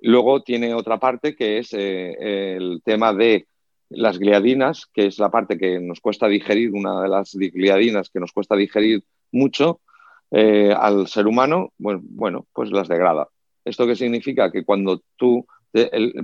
[0.01, 3.47] Luego tiene otra parte que es eh, el tema de
[3.91, 8.21] las gliadinas, que es la parte que nos cuesta digerir, una de las gliadinas que
[8.21, 9.81] nos cuesta digerir mucho
[10.31, 13.29] eh, al ser humano, bueno, bueno, pues las degrada.
[13.65, 14.53] ¿Esto qué significa?
[14.53, 15.47] Que cuando tú,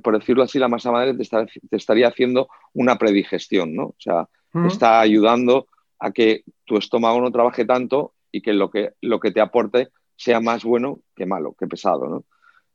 [0.02, 3.86] por decirlo así, la masa madre te, estaría haciendo una predigestión, ¿no?
[3.86, 4.28] O sea,
[4.66, 5.66] está ayudando
[5.98, 9.88] a que tu estómago no trabaje tanto y que lo que, lo que te aporte
[10.16, 12.24] sea más bueno que malo, que pesado, ¿no?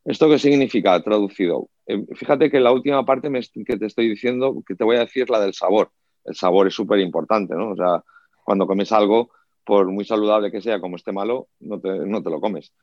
[0.05, 1.69] ¿Esto qué significa traducido?
[1.85, 3.29] Eh, fíjate que la última parte
[3.65, 5.91] que te estoy diciendo, que te voy a decir, la del sabor.
[6.25, 7.71] El sabor es súper importante, ¿no?
[7.71, 8.03] O sea,
[8.43, 9.31] cuando comes algo,
[9.63, 12.73] por muy saludable que sea, como esté malo, no te, lo comes.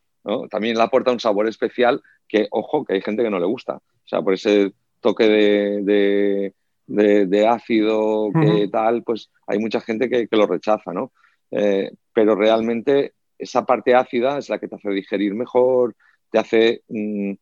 [0.50, 3.76] También le aporta un sabor especial que, ojo, que hay gente que no le gusta.
[3.76, 6.52] O sea, por ese toque de,
[6.86, 11.12] de, ácido que tal, pues hay mucha gente que, lo rechaza, ¿no?
[11.50, 15.94] Eh, pero realmente esa parte ácida es la que te hace digerir mejor,
[16.30, 17.32] te hace mm,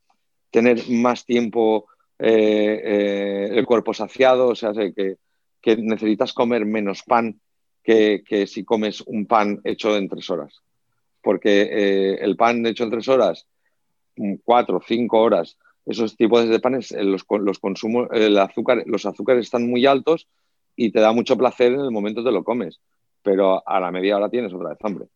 [0.51, 1.87] tener más tiempo
[2.19, 5.17] eh, eh, el cuerpo saciado, o sea, que,
[5.79, 7.41] necesitas comer menos pan
[7.83, 10.63] que, si comes un pan hecho en tres horas.
[11.25, 13.47] Porque eh, el pan hecho en tres horas,
[14.17, 19.47] mm, cuatro, cinco horas, esos tipos de panes, los, los consumos, el azúcar, los azúcares
[19.47, 20.29] están muy altos
[20.77, 22.81] y te da mucho placer en el momento que te lo comes,
[23.23, 25.07] pero a la media hora tienes otra vez hambre.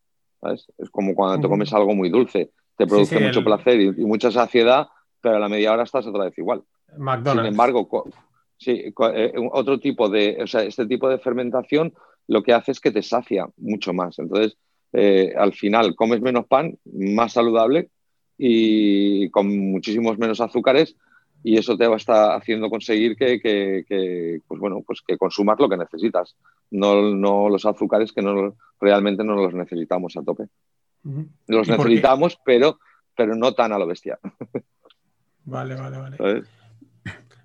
[0.79, 4.89] Es como cuando te comes algo muy dulce te produce mucho placer y, mucha saciedad,
[5.21, 6.63] pero a la media hora estás otra vez igual.
[6.97, 7.43] McDonald's.
[7.43, 8.09] Sin embargo,
[8.57, 11.93] sí, eh, otro tipo de, o sea, este tipo de fermentación
[12.29, 14.19] lo que hace es que te sacia mucho más.
[14.21, 14.57] Entonces,
[14.93, 17.91] eh, al final comes menos pan, más saludable
[18.37, 20.97] y con muchísimos menos azúcares
[21.43, 25.69] y eso te va a estar haciendo conseguir que, pues bueno, pues que consumas lo
[25.69, 26.37] que necesitas,
[26.71, 30.49] no, no los azúcares que no, realmente no los necesitamos a tope.
[31.47, 32.79] Los necesitamos, pero,
[33.17, 34.19] pero no tan a lo bestia.
[35.45, 36.43] Vale, vale, vale.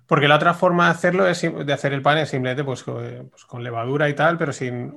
[0.06, 3.44] Porque la otra forma de hacerlo es de hacer el pan es simplemente pues, pues
[3.46, 4.94] con levadura y tal, pero sin,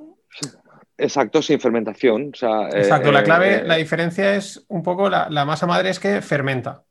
[0.98, 2.32] Exacto, sin fermentación.
[2.32, 6.82] Exacto, la clave, la diferencia es un poco la, masa madre es que fermenta.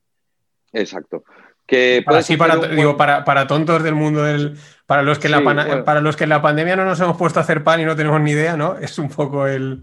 [0.72, 1.24] Exacto.
[1.66, 4.56] Que para, para, digo, para, tontos del mundo del.
[4.86, 5.44] Para los, que la
[5.84, 7.94] para los que en la pandemia no nos hemos puesto a hacer pan y no
[7.94, 8.78] tenemos ni idea, ¿no?
[8.78, 9.82] Es un poco el.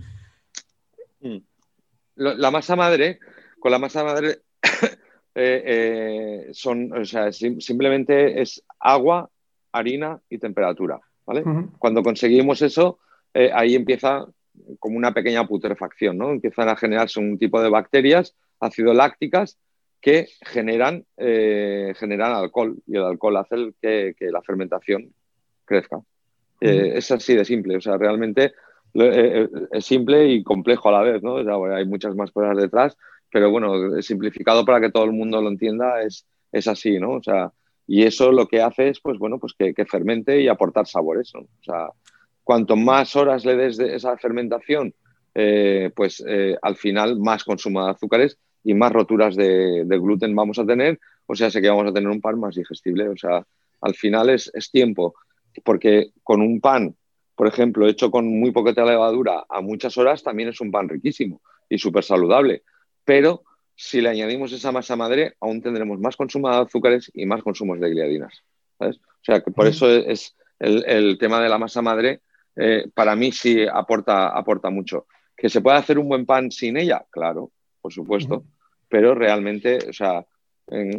[1.19, 1.37] Mm.
[2.15, 3.19] La masa madre,
[3.59, 4.39] con la masa madre
[5.35, 9.29] eh, eh, son, o sea, simplemente es agua,
[9.71, 10.99] harina y temperatura.
[11.25, 11.43] ¿vale?
[11.77, 12.99] Cuando conseguimos eso,
[13.35, 14.25] eh, ahí empieza
[14.79, 16.31] como una pequeña putrefacción, ¿no?
[16.31, 19.59] Empiezan a generarse un tipo de bacterias ácido lácticas
[19.99, 25.13] que generan, eh, generan alcohol y el alcohol hace que, la fermentación
[25.65, 25.99] crezca.
[26.61, 28.53] Eh, es así de simple, o sea, realmente
[28.93, 31.35] es simple y complejo a la vez, ¿no?
[31.75, 32.95] hay muchas más cosas detrás,
[33.29, 37.15] pero bueno, simplificado para que todo el mundo lo entienda es, es así, ¿no?
[37.15, 37.51] O sea,
[37.85, 41.33] y eso lo que hace es, pues bueno, pues que, que fermente y aportar sabores,
[41.33, 41.41] ¿no?
[41.41, 41.89] O sea,
[42.45, 44.93] cuanto más horas le des de esa fermentación,
[45.33, 50.59] eh, pues eh, al final más consumo de azúcares y más roturas de, gluten vamos
[50.59, 53.45] a tener, o sea, sé que vamos a tener un pan más digestible, o sea,
[53.81, 55.15] al final es, tiempo,
[55.63, 56.95] porque con un pan,
[57.35, 61.41] por ejemplo, hecho con muy poquita levadura a muchas horas, también es un pan riquísimo
[61.67, 62.61] y súper saludable,
[63.03, 63.43] pero
[63.75, 67.79] si le añadimos esa masa madre, aún tendremos más consumo de azúcares y más consumos
[67.79, 68.43] de gliadinas.
[68.77, 72.21] O sea, que por eso es el, el tema de la masa madre
[72.55, 75.07] eh, para mí sí aporta, aporta mucho.
[75.35, 77.05] ¿Que se puede hacer un buen pan sin ella?
[77.09, 78.45] Claro, por supuesto,
[78.87, 80.25] pero realmente, o sea,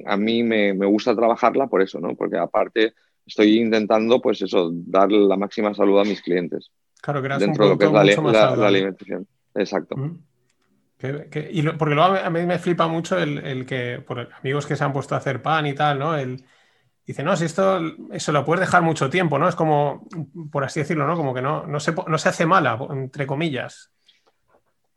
[0.07, 2.15] a mí me, gusta trabajarla por eso, ¿no?
[2.15, 6.71] Porque aparte estoy intentando, pues eso, dar la máxima salud a mis clientes.
[7.01, 9.27] Claro, que dentro de lo que es la, alimentación.
[9.55, 9.97] Exacto.
[11.51, 14.85] y porque luego a mí me flipa mucho el, el, que, por amigos que se
[14.85, 16.17] han puesto a hacer pan y tal, ¿no?
[16.17, 16.45] El,
[17.07, 19.49] dice, no, si esto eso lo puedes dejar mucho tiempo, ¿no?
[19.49, 20.07] Es como,
[20.51, 21.17] por así decirlo, ¿no?
[21.17, 23.91] Como que no, no, se, no se hace mala, entre comillas.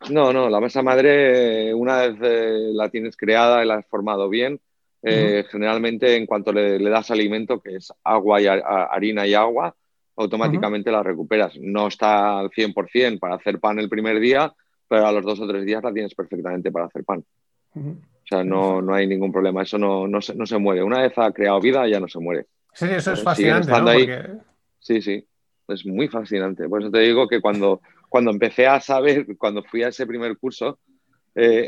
[0.10, 4.30] No, no, la masa madre, una vez eh, la tienes creada y la has formado
[4.30, 4.60] bien,
[5.04, 9.76] eh, generalmente en cuanto le, das alimento, que es agua y harina y agua,
[10.16, 11.58] automáticamente la recuperas.
[11.60, 14.54] No está al 100% para hacer pan el primer día,
[14.88, 17.24] pero a los dos o tres días la tienes perfectamente para hacer pan.
[18.30, 20.84] Sea, no, no hay ningún problema, eso no, no, se, no, se, muere.
[20.84, 22.46] Una vez ha creado vida, ya no se muere.
[22.74, 23.72] Sí, eso es fascinante.
[23.72, 24.42] ¿no?
[24.80, 25.26] Sí, sí,
[25.68, 26.70] es muy fascinante.
[26.70, 30.38] Por eso te digo que cuando, cuando empecé a saber, cuando fui a ese primer
[30.38, 30.80] curso,
[31.36, 31.68] eh,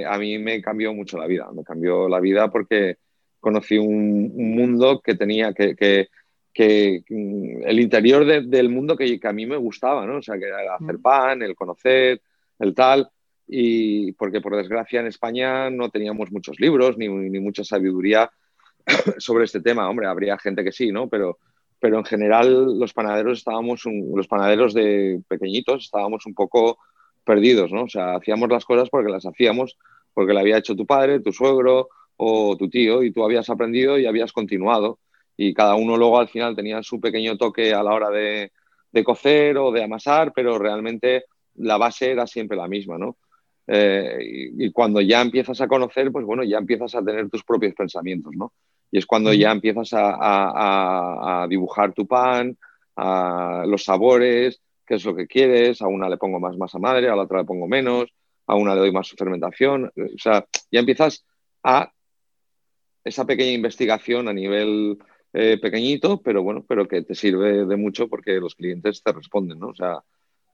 [0.00, 1.48] eh, a mí me cambió mucho la vida.
[1.52, 2.98] Me cambió la vida porque
[3.40, 6.08] conocí un, mundo que tenía que, que,
[6.52, 10.18] que mm, el interior del mundo que, que, a mí me gustaba, ¿no?
[10.18, 11.02] O sea, que era hacer mm.
[11.02, 12.20] pan, el conocer,
[12.58, 13.10] el tal
[13.46, 18.30] y porque por desgracia en España no teníamos muchos libros ni, ni mucha sabiduría
[19.18, 19.88] sobre este tema.
[19.88, 21.08] Hombre, habría gente que sí, ¿no?
[21.08, 21.38] Pero,
[21.78, 26.78] pero en general los panaderos estábamos, los panaderos de pequeñitos estábamos un poco
[27.24, 27.84] perdidos, ¿no?
[27.84, 29.76] O sea, hacíamos las cosas porque las hacíamos,
[30.12, 33.98] porque lo había hecho tu padre, tu suegro o tu tío y tú habías aprendido
[33.98, 34.98] y habías continuado.
[35.36, 38.52] Y cada uno luego al final tenía su pequeño toque a la hora de,
[38.92, 41.24] de cocer o de amasar, pero realmente
[41.56, 43.16] la base era siempre la misma, ¿no?
[43.66, 47.74] Eh, y, cuando ya empiezas a conocer, pues bueno, ya empiezas a tener tus propios
[47.74, 48.52] pensamientos, ¿no?
[48.90, 52.56] Y es cuando ya empiezas a, dibujar tu pan,
[52.96, 57.08] a los sabores, qué es lo que quieres, a una le pongo más masa madre,
[57.08, 58.12] a la otra le pongo menos,
[58.46, 61.24] a una le doy más fermentación, o sea, ya empiezas
[61.62, 61.90] a
[63.02, 64.98] esa pequeña investigación a nivel
[65.32, 69.58] eh, pequeñito, pero bueno, pero que te sirve de mucho porque los clientes te responden,
[69.58, 69.68] ¿no?
[69.68, 70.04] O sea,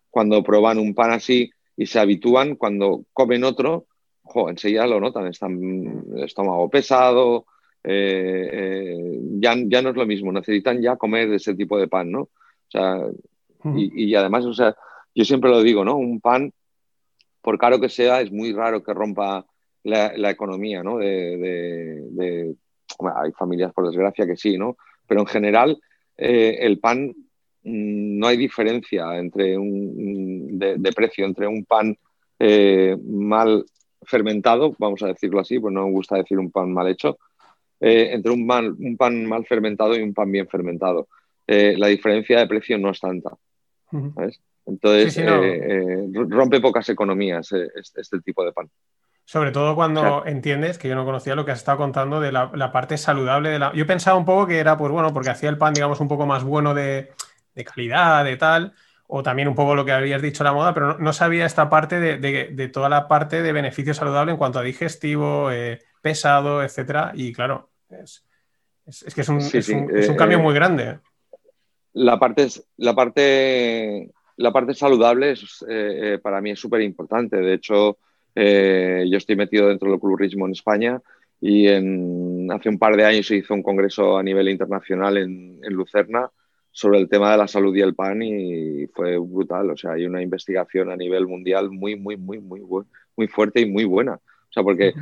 [0.08, 3.86] cuando prueban un pan así, y se habitúan cuando comen otro,
[4.48, 7.46] enseguida lo notan, están estómago pesado,
[7.82, 12.12] eh, eh, ya, ya no es lo mismo, necesitan ya comer ese tipo de pan,
[12.12, 12.20] ¿no?
[12.20, 12.30] O
[12.68, 13.00] sea,
[13.74, 14.76] y, además, o sea,
[15.14, 15.96] yo siempre lo digo, ¿no?
[15.96, 16.52] Un pan,
[17.40, 19.46] por caro que sea, es muy raro que rompa
[19.82, 20.98] la, economía, ¿no?
[20.98, 22.54] De,
[23.16, 24.76] hay familias, por desgracia, que sí, ¿no?
[25.06, 25.80] Pero en general,
[26.18, 27.14] eh, el pan
[27.62, 31.96] no hay diferencia entre un, de, precio entre un pan
[32.38, 33.64] eh, mal
[34.02, 37.18] fermentado, vamos a decirlo así, pues no me gusta decir un pan mal hecho,
[37.78, 41.08] eh, entre un, un, pan mal fermentado y un pan bien fermentado.
[41.46, 43.30] Eh, la diferencia de precio no es tanta.
[44.66, 45.20] Entonces,
[46.14, 48.70] rompe pocas economías este, este, tipo de pan.
[49.24, 52.50] Sobre todo cuando entiendes, que yo no conocía lo que has estado contando de la,
[52.54, 53.72] la, parte saludable de la...
[53.74, 56.26] Yo pensaba un poco que era, pues bueno, porque hacía el pan, digamos, un poco
[56.26, 57.10] más bueno de,
[57.54, 58.72] de calidad, de tal,
[59.06, 61.98] o también un poco lo que habías dicho la moda, pero no, sabía esta parte
[61.98, 67.12] de, toda la parte de beneficio saludable en cuanto a digestivo, eh, pesado, etcétera.
[67.14, 68.24] Y claro, es,
[68.86, 70.98] Es, que es un, cambio muy grande.
[71.92, 75.64] La parte, la parte, la parte saludable es,
[76.22, 77.36] para mí es súper importante.
[77.36, 77.98] De hecho,
[78.34, 81.00] yo estoy metido dentro del clubismo en España
[81.40, 85.58] y en, hace un par de años se hizo un congreso a nivel internacional en,
[85.62, 86.30] en Lucerna
[86.72, 89.70] sobre el tema de la salud y el pan y fue brutal.
[89.70, 92.62] O sea, hay una investigación a nivel mundial muy, muy, muy, muy,
[93.16, 94.14] muy fuerte y muy buena.
[94.14, 94.92] O sea, porque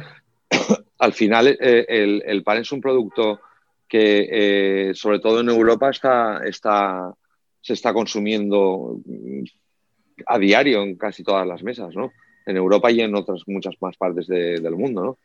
[0.99, 3.41] al final eh, el, pan es un producto
[3.87, 7.15] que, eh, sobre todo en Europa, está, está,
[7.61, 9.01] se está consumiendo
[10.27, 12.13] a diario en casi todas las mesas, ¿no?
[12.47, 15.19] En Europa y en otras muchas más partes del mundo, ¿no?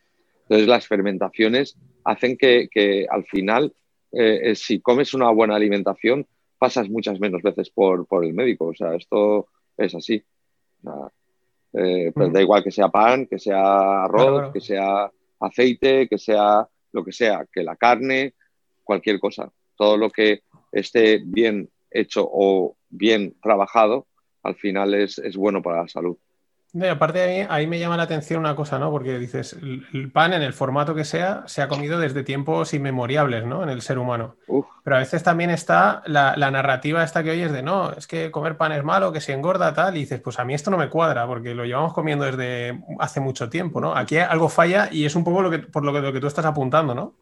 [0.43, 3.73] Entonces, las fermentaciones hacen que, que al final,
[4.13, 6.25] eh, si comes una buena alimentación,
[6.57, 8.67] pasas muchas menos veces por, por el médico.
[8.67, 10.23] O sea, esto es así.
[11.73, 16.67] Eh, pues da igual que sea pan, que sea arroz, que sea aceite, que sea
[16.91, 18.35] lo que sea, que la carne,
[18.83, 19.51] cualquier cosa.
[19.75, 24.07] Todo lo que esté bien hecho o bien trabajado,
[24.43, 26.17] al final es, es bueno para la salud
[26.89, 28.89] aparte de ahí, ahí me llama la atención una cosa, ¿no?
[28.89, 33.45] Porque dices, el, pan en el formato que sea se ha comido desde tiempos inmemoriales,
[33.45, 33.61] ¿no?
[33.61, 34.35] En el ser humano.
[34.83, 38.57] Pero a veces también está la, narrativa esta que oyes de, no, es que comer
[38.57, 40.89] pan es malo, que se engorda, tal, y dices, pues a mí esto no me
[40.89, 43.95] cuadra, porque lo llevamos comiendo desde hace mucho tiempo, ¿no?
[43.95, 46.27] Aquí algo falla y es un poco lo que, por lo que, lo que tú
[46.27, 47.13] estás apuntando, ¿no?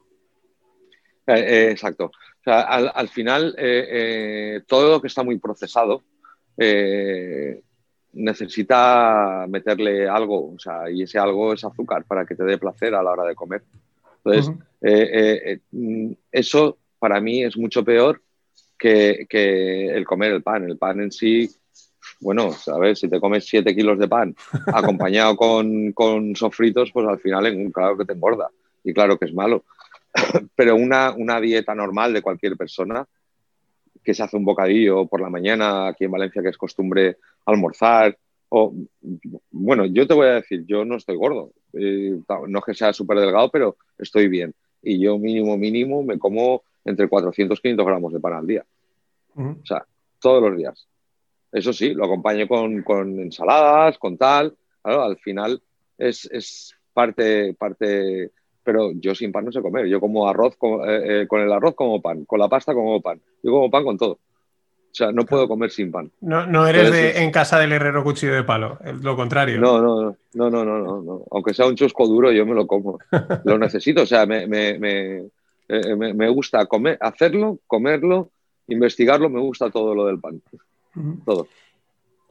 [1.27, 2.05] Eh, eh, exacto.
[2.05, 6.03] O sea, al, final, eh, todo lo que está muy procesado,
[8.13, 12.93] necesita meterle algo, o sea, y ese algo es azúcar para que te dé placer
[12.93, 13.63] a la hora de comer.
[14.23, 18.21] Entonces, eh, eh, eh, mm, eso para mí es mucho peor
[18.77, 20.63] que, el comer el pan.
[20.65, 21.49] El pan en sí,
[22.19, 24.35] bueno, sabes, si te comes 7 kilos de pan
[24.67, 28.49] acompañado con, con, sofritos, pues al final, claro que te engorda
[28.83, 29.63] y claro que es malo.
[30.55, 33.07] Pero una, una dieta normal de cualquier persona,
[34.03, 38.17] que se hace un bocadillo por la mañana aquí en Valencia, que es costumbre almorzar.
[38.49, 38.73] O,
[39.51, 41.51] bueno, yo te voy a decir, yo no estoy gordo.
[41.73, 44.53] Eh, no es que sea súper delgado, pero estoy bien.
[44.81, 48.65] Y yo mínimo, mínimo, me como entre 400 y 500 gramos de pan al día.
[49.35, 49.85] O sea,
[50.19, 50.87] todos los días.
[51.51, 54.55] Eso sí, lo acompaño con, con ensaladas, con tal.
[54.81, 55.61] Claro, al final
[55.97, 58.31] es, es, parte, parte
[58.63, 59.87] pero yo sin pan no sé comer.
[59.87, 60.53] Yo como arroz,
[60.87, 63.19] eh, eh, con el arroz como pan, con la pasta como pan.
[63.43, 64.13] Yo como pan con todo.
[64.13, 66.11] O sea, no puedo comer sin pan.
[66.19, 69.57] No, no eres de, en casa del herrero cuchillo de palo, lo contrario.
[69.59, 72.99] No, no, no, no, no, no, Aunque sea un chusco duro, yo me lo como.
[73.45, 75.23] lo necesito, o sea, me, me, me,
[75.69, 78.31] eh, me, gusta comer, hacerlo, comerlo,
[78.67, 80.41] investigarlo, me gusta todo lo del pan.
[81.25, 81.47] Todo.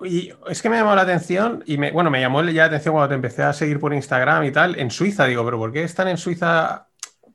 [0.04, 2.94] Y es que me llamó la atención, y me, bueno, me llamó ya la atención
[2.94, 5.82] cuando te empecé a seguir por Instagram y tal, en Suiza, digo, pero ¿por qué
[5.82, 6.88] están en Suiza?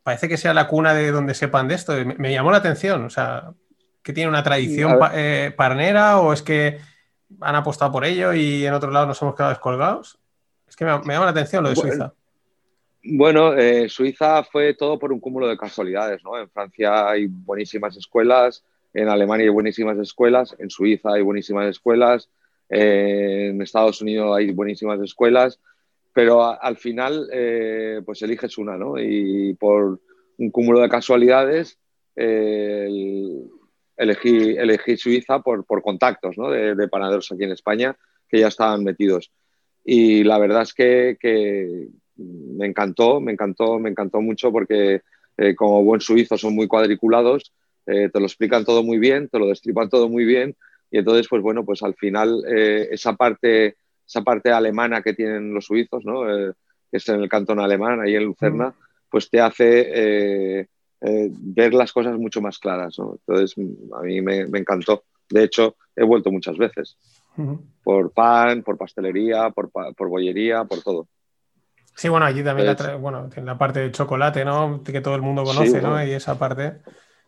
[0.04, 1.94] Parece que sea la cuna de donde sepan de esto.
[2.18, 3.54] Me, llamó la atención, o sea,
[4.04, 6.78] que tiene una tradición eh, parnera o es que
[7.42, 10.20] han apostado por ello y en otro lado nos hemos quedado descolgados.
[10.68, 12.14] Es que me, llama la atención lo de Suiza.
[13.04, 16.40] Bueno, eh, Suiza fue todo por un cúmulo de casualidades, ¿no?
[16.40, 22.30] En Francia hay buenísimas escuelas, en Alemania hay buenísimas escuelas, en Suiza hay buenísimas escuelas,
[22.70, 25.60] en Estados Unidos hay buenísimas escuelas,
[26.14, 29.00] pero al final eh, pues eliges una, ¿no?
[29.00, 30.00] Y por
[30.38, 31.78] un cúmulo de casualidades
[33.98, 36.50] elegí, elegí, Suiza por, por contactos ¿no?
[36.50, 37.98] de, panaderos aquí en España
[38.28, 39.32] que ya estaban metidos.
[39.84, 45.02] Y la verdad es que, que me encantó, me encantó, me encantó mucho porque
[45.38, 47.54] eh, como buen suizo son muy cuadriculados,
[47.86, 50.56] eh, te lo explican todo muy bien, te lo destripan todo muy bien
[50.96, 53.76] y entonces, pues bueno, pues al final eh, esa, parte,
[54.08, 56.24] esa parte alemana que tienen los suizos, ¿no?
[56.30, 56.54] Eh,
[56.90, 58.74] que es en el cantón alemán, ahí en Lucerna,
[59.10, 60.68] pues te hace eh,
[61.02, 62.98] ver las cosas mucho más claras.
[62.98, 63.18] ¿no?
[63.28, 63.58] Entonces,
[63.94, 65.04] a mí me, encantó.
[65.30, 66.96] De hecho, he vuelto muchas veces.
[67.84, 71.10] Por pan, por pastelería, por, por bollería, por todo.
[71.94, 74.82] Sí, bueno, allí también la, bueno, en la parte de chocolate, ¿no?
[74.82, 76.02] Que todo el mundo conoce, ¿no?
[76.02, 76.78] Y esa parte.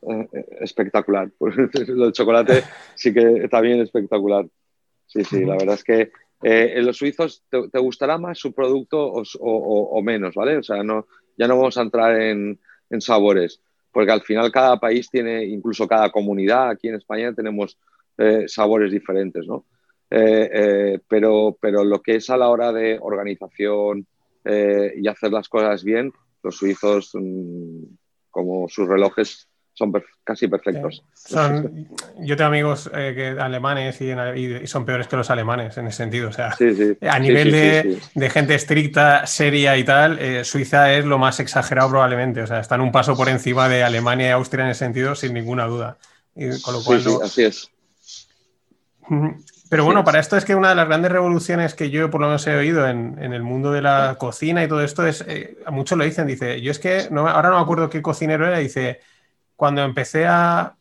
[0.02, 0.28] Eh,
[0.62, 1.32] espectacular.
[1.38, 2.64] Pues el chocolate
[2.96, 4.48] sí que está bien espectacular.
[5.06, 6.02] Sí, sí, la verdad es que
[6.44, 10.58] eh, en los suizos te, gustará más su producto o, menos, ¿vale?
[10.58, 12.60] O sea, no, ya no vamos a entrar en,
[13.00, 17.78] sabores, porque al final cada país tiene, incluso cada comunidad, aquí en España tenemos
[18.18, 19.66] eh, sabores diferentes, ¿no?
[20.10, 24.08] pero, pero lo que es a la hora de organización
[24.46, 27.84] y hacer las cosas bien, los suizos, mm,
[28.30, 31.04] como sus relojes, son casi perfectos.
[32.20, 36.30] yo tengo amigos eh, que, alemanes y, son peores que los alemanes en ese sentido.
[36.30, 36.56] O sea,
[37.10, 42.42] a nivel de, gente estricta, seria y tal, eh, Suiza es lo más exagerado probablemente.
[42.42, 45.36] O sea, están un paso por encima de Alemania y Austria en ese sentido, sin
[45.36, 46.00] ninguna duda.
[46.36, 47.70] Y con lo cual, así es.
[49.70, 52.28] Pero bueno, para esto es que una de las grandes revoluciones que yo por lo
[52.28, 55.72] menos he oído en, el mundo de la cocina y todo esto es, eh, a
[55.72, 58.58] muchos lo dicen, dice, yo es que no, ahora no me acuerdo qué cocinero era,
[58.58, 59.02] dice,
[59.58, 60.78] cuando empecé a,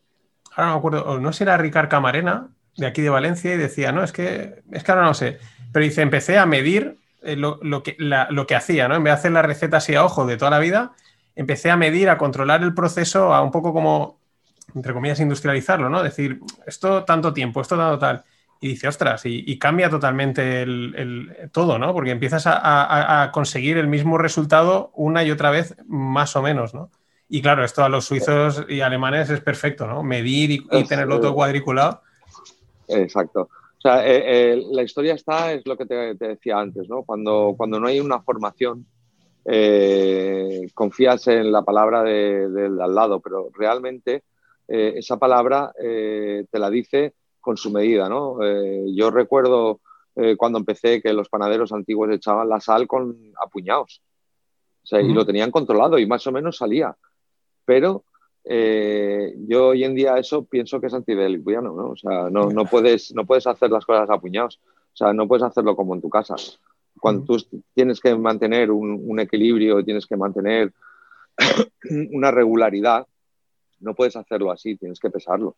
[0.55, 3.57] ahora no me acuerdo, no sé si era Ricard Camarena, de aquí de Valencia, y
[3.57, 5.41] decía, no, es que, es que ahora no sé,
[5.73, 8.95] pero dice, empecé a medir eh, lo, que, lo que hacía, ¿no?
[8.95, 10.93] En vez de hacer la receta así a ojo de toda la vida,
[11.35, 14.21] empecé a medir, a controlar el proceso, a un poco como,
[14.77, 16.05] entre comillas, industrializarlo, ¿no?
[16.05, 18.25] Decir, esto tanto tiempo, esto tanto tal
[18.61, 21.93] y dice, ostras, y, cambia totalmente el, todo, ¿no?
[21.93, 26.91] Porque empiezas a, conseguir el mismo resultado una y otra vez, más o menos, ¿no?
[27.29, 30.03] Y claro, esto a los suizos y alemanes es perfecto, ¿no?
[30.03, 32.03] Medir y, tenerlo todo cuadriculado.
[32.89, 33.49] Exacto.
[33.79, 37.03] O sea, eh, eh, la historia está, es lo que te, decía antes, ¿no?
[37.03, 38.87] Cuando, cuando no hay una formación,
[39.45, 44.25] eh, confías en la palabra del al lado, pero realmente
[44.69, 47.15] esa palabra te la dice
[47.47, 48.43] con su medida, ¿no?
[48.43, 49.81] Eh, yo recuerdo
[50.17, 54.03] eh, cuando empecé que los panaderos antiguos echaban la sal con apuñados.
[54.83, 56.97] O sea, y lo tenían controlado y más o menos salía.
[57.67, 58.05] Pero
[58.45, 61.91] eh, yo hoy en día eso pienso que es antidelicuiano, ¿no?
[61.91, 64.59] O sea, no, no, puedes, no puedes hacer las cosas a puñados.
[64.95, 66.37] O sea, no puedes hacerlo como en tu casa.
[66.99, 70.73] Cuando tú tienes que mantener un, un equilibrio, tienes que mantener
[72.13, 73.07] una regularidad,
[73.81, 75.57] no puedes hacerlo así, tienes que pesarlo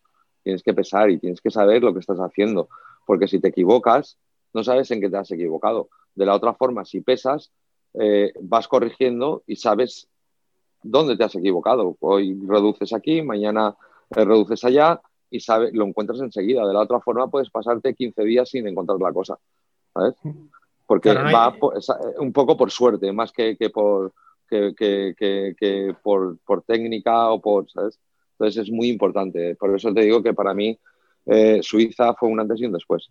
[0.49, 2.71] tienes que pesar y tienes que saber lo que estás haciendo,
[3.07, 4.17] porque si te equivocas,
[4.55, 5.91] no sabes en qué te has equivocado.
[6.15, 7.53] De la otra forma, si pesas,
[7.93, 10.09] eh, vas corrigiendo y sabes
[10.83, 11.97] dónde te has equivocado.
[12.01, 13.76] Hoy reduces aquí, mañana
[14.14, 15.01] eh, reduces allá
[15.31, 16.66] y sabes, lo encuentras enseguida.
[16.66, 19.39] De la otra forma, puedes pasarte 15 días sin encontrar la cosa.
[19.93, 20.14] ¿sabes?
[20.87, 24.12] Porque va eh, un poco por suerte, más que, por,
[24.49, 27.99] que, por, por, técnica o por, ¿sabes?
[28.33, 29.57] Entonces es muy importante.
[29.57, 30.79] Por eso te digo que para mí
[31.26, 33.11] eh, Suiza fue un antes y un después.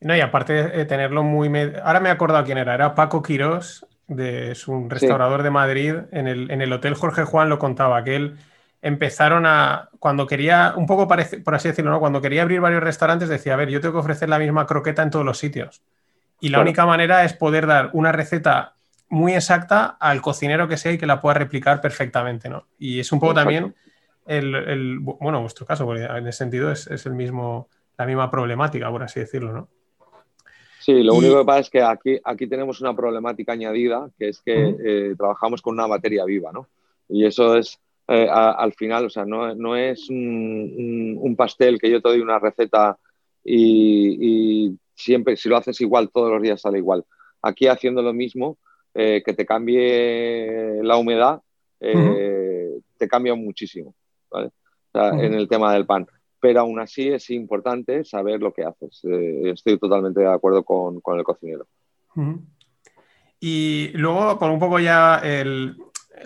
[0.00, 1.48] No, y aparte de tenerlo muy...
[1.82, 2.74] Ahora me he acordado quién era.
[2.74, 5.94] Era Paco Quirós, de, es un restaurador de Madrid.
[6.12, 8.36] En el, en el, Hotel Jorge Juan lo contaba, que él
[8.82, 9.88] empezaron a...
[9.98, 12.00] Cuando quería, un poco parece, por así decirlo, ¿no?
[12.00, 15.02] cuando quería abrir varios restaurantes decía, a ver, yo tengo que ofrecer la misma croqueta
[15.02, 15.82] en todos los sitios.
[16.40, 18.74] Y la única manera es poder dar una receta
[19.08, 22.66] muy exacta al cocinero que sea y que la pueda replicar perfectamente, ¿no?
[22.78, 23.74] Y es un poco también
[24.26, 29.02] el, bueno, vuestro caso, porque en ese sentido es, el mismo, la misma problemática, por
[29.02, 29.68] así decirlo, ¿no?
[30.86, 34.40] Sí, lo único que pasa es que aquí, aquí tenemos una problemática añadida, que es
[34.40, 36.68] que eh, trabajamos con una materia viva, ¿no?
[37.08, 42.00] Y eso es, eh, al final, o sea, no, no es un, pastel que yo
[42.00, 42.96] te doy una receta
[43.42, 47.04] y, siempre, si lo haces igual, todos los días sale igual.
[47.42, 48.56] Aquí haciendo lo mismo,
[48.94, 51.42] eh, que te cambie la humedad,
[51.80, 53.92] te cambia muchísimo
[54.94, 56.06] en el tema del pan.
[56.46, 59.00] Pero aún así es importante saber lo que haces.
[59.02, 61.66] Eh, estoy totalmente de acuerdo con, el cocinero.
[63.40, 65.20] Y luego, por un poco ya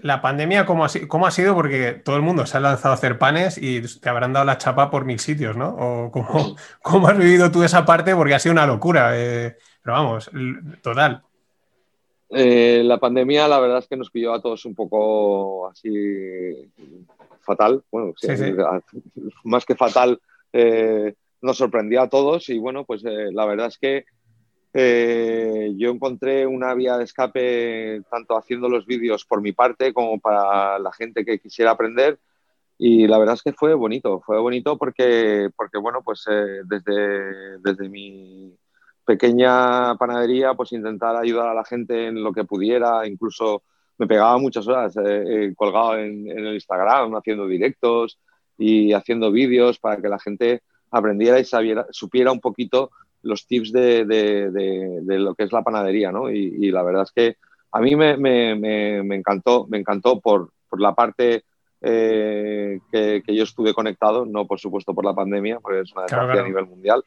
[0.02, 1.54] la pandemia, ¿cómo ha, ¿cómo ha, sido?
[1.54, 4.58] Porque todo el mundo se ha lanzado a hacer panes y te habrán dado la
[4.58, 5.70] chapa por mil sitios, ¿no?
[5.70, 8.14] ¿O cómo, cómo has vivido tú esa parte?
[8.14, 9.12] Porque ha sido una locura.
[9.14, 10.30] Eh, pero vamos,
[10.82, 11.22] total.
[12.28, 15.90] Eh, la pandemia, la verdad es que nos pilló a todos un poco así
[17.50, 17.82] fatal.
[17.90, 18.14] Bueno,
[19.44, 20.20] más que fatal,
[20.52, 24.04] eh, nos sorprendió a todos y bueno, pues eh, la verdad es que
[24.72, 30.78] yo encontré una vía de escape tanto haciendo los vídeos por mi parte como para
[30.78, 32.20] la gente que quisiera aprender
[32.78, 36.24] y la verdad es que fue bonito, fue bonito porque, porque bueno, pues
[36.66, 38.56] desde, desde mi
[39.04, 43.64] pequeña panadería, pues intentar ayudar a la gente en lo que pudiera, incluso
[44.00, 48.18] me pegaba muchas horas eh, eh, colgado en, el Instagram, haciendo directos
[48.56, 53.72] y haciendo vídeos para que la gente aprendiera y sabiera, supiera un poquito los tips
[53.72, 56.30] de, de, lo que es la panadería, ¿no?
[56.30, 57.36] Y, la verdad es que
[57.72, 61.44] a mí me, me, me, encantó, me encantó por, por la parte
[61.82, 66.04] eh, que, que, yo estuve conectado, no por supuesto por la pandemia, porque es una
[66.04, 67.04] desgracia a nivel mundial,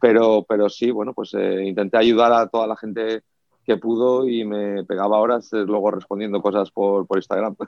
[0.00, 3.24] pero, pero sí, bueno, pues eh, intenté ayudar a toda la gente
[3.64, 7.56] que pudo y me pegaba horas eh, luego respondiendo cosas por, por Instagram.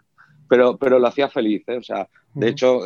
[0.48, 1.78] Pero, pero lo hacía feliz, ¿eh?
[1.78, 2.80] O sea, de hecho,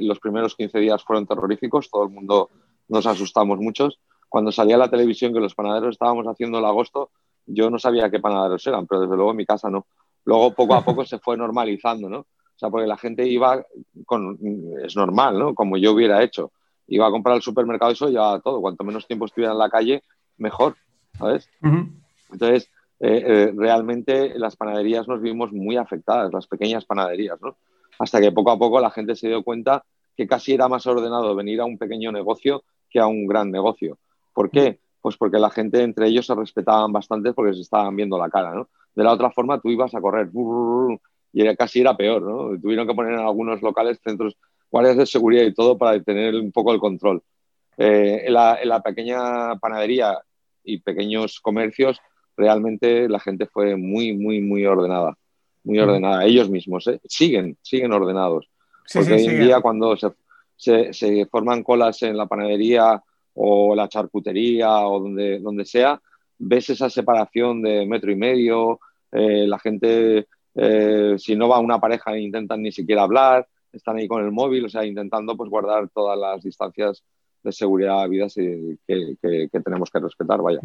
[0.00, 2.48] los primeros 15 días fueron terroríficos, todo el mundo
[2.88, 3.98] nos asustamos muchos.
[4.30, 7.10] Cuando salía a la televisión que los panaderos estábamos haciendo el agosto,
[7.46, 9.86] yo no sabía qué panaderos eran, pero desde luego en mi casa no.
[10.24, 12.20] Luego, poco a poco, se fue normalizando, ¿no?
[12.20, 13.64] O sea, porque la gente iba
[14.06, 14.38] con,
[14.82, 15.54] es normal, ¿no?
[15.54, 16.52] Como yo hubiera hecho.
[16.86, 18.60] Iba a comprar al supermercado y eso ya todo.
[18.60, 20.02] Cuanto menos tiempo estuviera en la calle,
[20.36, 20.76] mejor,
[21.18, 21.48] ¿sabes?
[22.32, 22.70] Entonces,
[23.00, 27.56] eh, eh, realmente las panaderías nos vimos muy afectadas, las pequeñas panaderías, ¿no?
[27.98, 29.84] Hasta que poco a poco la gente se dio cuenta
[30.16, 33.98] que casi era más ordenado venir a un pequeño negocio que a un gran negocio.
[34.32, 34.80] ¿Por qué?
[35.00, 38.54] Pues porque la gente entre ellos se respetaban bastante porque se estaban viendo la cara,
[38.54, 38.68] ¿no?
[38.94, 40.28] De la otra forma tú ibas a correr
[41.32, 42.60] y casi era peor, ¿no?
[42.60, 44.36] Tuvieron que poner en algunos locales centros,
[44.70, 47.22] guardias de seguridad y todo para tener un poco el control.
[47.78, 50.18] Eh, en, la, pequeña panadería
[50.62, 51.98] y pequeños comercios
[52.36, 55.16] realmente la gente fue muy, muy, muy ordenada,
[55.64, 56.24] muy ordenada.
[56.24, 57.00] Ellos mismos ¿eh?
[57.04, 58.48] siguen, siguen ordenados.
[58.92, 59.96] Porque hoy en día cuando
[60.56, 63.02] se, se, forman colas en la panadería
[63.34, 66.00] o la charcutería o donde, donde sea,
[66.38, 68.80] ves esa separación de metro y medio,
[69.12, 74.08] eh, la gente, eh, si no va una pareja, intentan ni siquiera hablar, están ahí
[74.08, 77.02] con el móvil, o sea, intentando pues guardar todas las distancias
[77.42, 80.60] de seguridad vidas que, que, tenemos que respetar, vaya.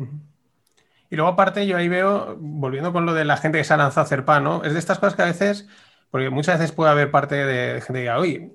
[1.09, 3.77] Y luego aparte yo ahí veo, volviendo con lo de la gente que se ha
[3.77, 4.63] lanzado a hacer pan, ¿no?
[4.63, 5.67] Es de estas cosas que a veces
[6.11, 8.51] porque muchas veces puede haber parte de gente que diga, oye,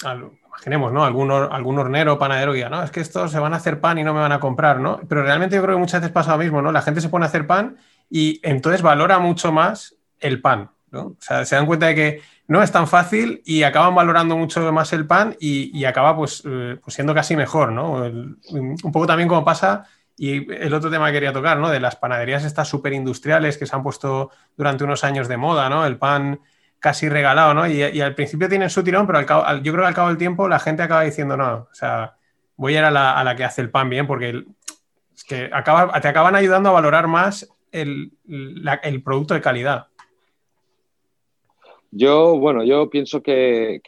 [0.46, 1.04] imaginemos, ¿no?
[1.04, 4.04] Algún, algún hornero, panadero diga, no, es que estos se van a hacer pan y
[4.04, 5.00] no me van a comprar, ¿no?
[5.08, 6.72] Pero realmente yo creo que muchas veces pasa lo mismo, ¿no?
[6.72, 7.76] La gente se pone a hacer pan
[8.08, 11.00] y entonces valora mucho más el pan, ¿no?
[11.00, 14.72] O sea, se dan cuenta de que no es tan fácil y acaban valorando mucho
[14.72, 17.92] más el pan y, acaba pues, eh, pues, siendo casi mejor, ¿no?
[17.92, 19.84] un poco también como pasa
[20.16, 21.70] y el otro tema que quería tocar, ¿no?
[21.70, 25.68] De las panaderías estas súper industriales que se han puesto durante unos años de moda,
[25.68, 25.86] ¿no?
[25.86, 26.40] El pan
[26.78, 27.66] casi regalado, ¿no?
[27.66, 30.48] Y, al principio tienen su tirón, pero al yo creo que al cabo del tiempo
[30.48, 32.16] la gente acaba diciendo, no, o sea,
[32.56, 34.44] voy a ir a la, que hace el pan bien, porque
[35.14, 38.12] es que acaba, te acaban ayudando a valorar más el,
[39.04, 39.86] producto de calidad.
[41.94, 43.80] Yo, bueno, yo pienso que,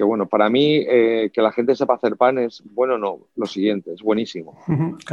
[0.00, 3.92] bueno, para mí eh, que la gente sepa hacer pan es, bueno, no, lo siguiente,
[3.92, 4.58] es buenísimo.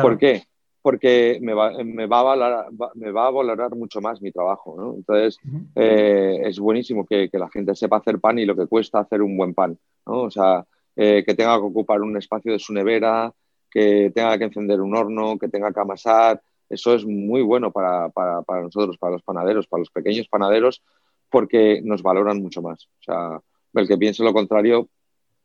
[0.02, 0.44] ¿Por qué?
[0.82, 4.76] porque me va, me va, a, valorar, me va a valorar mucho más mi trabajo.
[4.78, 4.96] ¿no?
[4.96, 5.38] Entonces,
[5.76, 9.22] eh, es buenísimo que, que, la gente sepa hacer pan y lo que cuesta hacer
[9.22, 9.78] un buen pan.
[10.06, 10.22] ¿no?
[10.22, 13.34] O sea, eh, que tenga que ocupar un espacio de su nevera,
[13.70, 16.42] que tenga que encender un horno, que tenga que amasar.
[16.70, 20.82] Eso es muy bueno para, para, para nosotros, para los panaderos, para los pequeños panaderos,
[21.30, 22.86] porque nos valoran mucho más.
[23.00, 23.42] O sea,
[23.74, 24.90] el que piense lo contrario,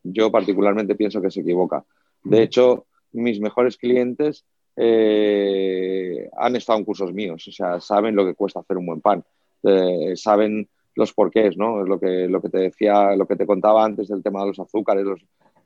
[0.03, 1.83] yo particularmente pienso que se equivoca.
[2.23, 8.25] De hecho, mis mejores clientes eh, han estado en cursos míos, o sea, saben lo
[8.25, 9.23] que cuesta hacer un buen pan,
[9.63, 11.81] eh, saben los porqués, ¿no?
[11.81, 14.47] Es lo que, lo que te decía, lo que te contaba antes del tema de
[14.47, 15.05] los azúcares,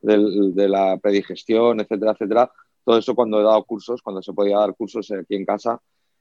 [0.02, 2.52] de la predigestión, etcétera, etcétera.
[2.84, 5.80] Todo eso cuando he dado cursos, cuando se podía dar cursos aquí en casa,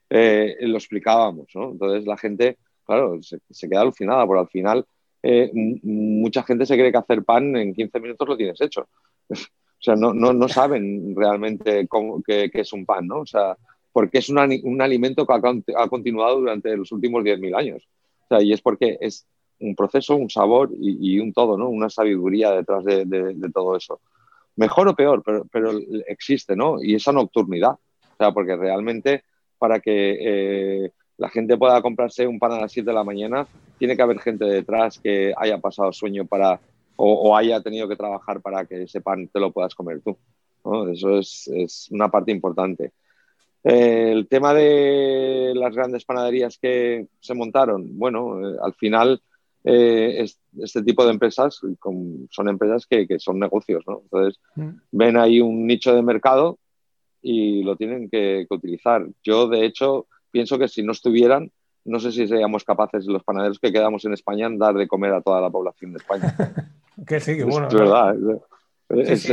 [0.09, 1.71] eh, lo explicábamos, ¿no?
[1.71, 2.57] Entonces la gente,
[2.89, 4.85] claro, se, se queda alucinada, porque al final
[5.83, 8.87] mucha gente se cree que hacer pan en 15 minutos lo tienes hecho.
[9.71, 13.21] O sea, no, no, no saben realmente cómo, qué, es un pan, ¿no?
[13.21, 13.55] O sea,
[13.93, 17.87] porque es un, un alimento que ha, continuado durante los últimos 10.000 años.
[18.25, 19.25] O sea, y es porque es
[19.61, 21.69] un proceso, un sabor y, un todo, ¿no?
[21.69, 24.01] Una sabiduría detrás de, de, todo eso.
[24.57, 25.71] Mejor o peor, pero, pero,
[26.07, 26.83] existe, ¿no?
[26.83, 27.71] Y esa nocturnidad.
[27.71, 29.23] O sea, porque realmente
[29.57, 33.45] para que eh, la gente pueda comprarse un pan a las 7 de la mañana,
[33.77, 36.59] tiene que haber gente detrás que haya pasado sueño para
[36.95, 40.17] o, haya tenido que trabajar para que ese pan te lo puedas comer tú.
[40.91, 42.91] Eso es, una parte importante.
[43.63, 49.21] Eh, el tema de las grandes panaderías que se montaron, bueno, eh, al final
[49.63, 50.25] eh,
[50.57, 51.59] este tipo de empresas
[52.29, 54.01] son empresas que, son negocios, ¿no?
[54.03, 54.69] Entonces mm.
[54.91, 56.59] ven ahí un nicho de mercado
[57.21, 59.05] y lo tienen que, que, utilizar.
[59.23, 61.51] Yo, de hecho, pienso que si no estuvieran,
[61.85, 65.21] no sé si seríamos capaces, los panaderos que quedamos en España, dar de comer a
[65.21, 66.35] toda la población de España.
[67.07, 67.69] Que sí, que bueno.
[67.69, 68.13] Es verdad.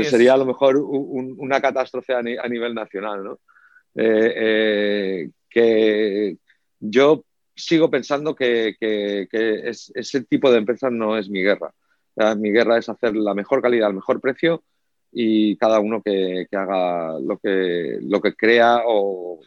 [0.04, 3.40] sería a lo mejor una catástrofe a, nivel nacional, ¿no?
[3.92, 6.36] Eh, eh, que
[6.78, 7.24] yo
[7.56, 8.76] sigo pensando que,
[9.32, 11.72] ese tipo de empresas no es mi guerra.
[12.36, 14.62] mi guerra es hacer la mejor calidad, el mejor precio
[15.10, 19.40] y cada uno que, haga lo que, lo que crea o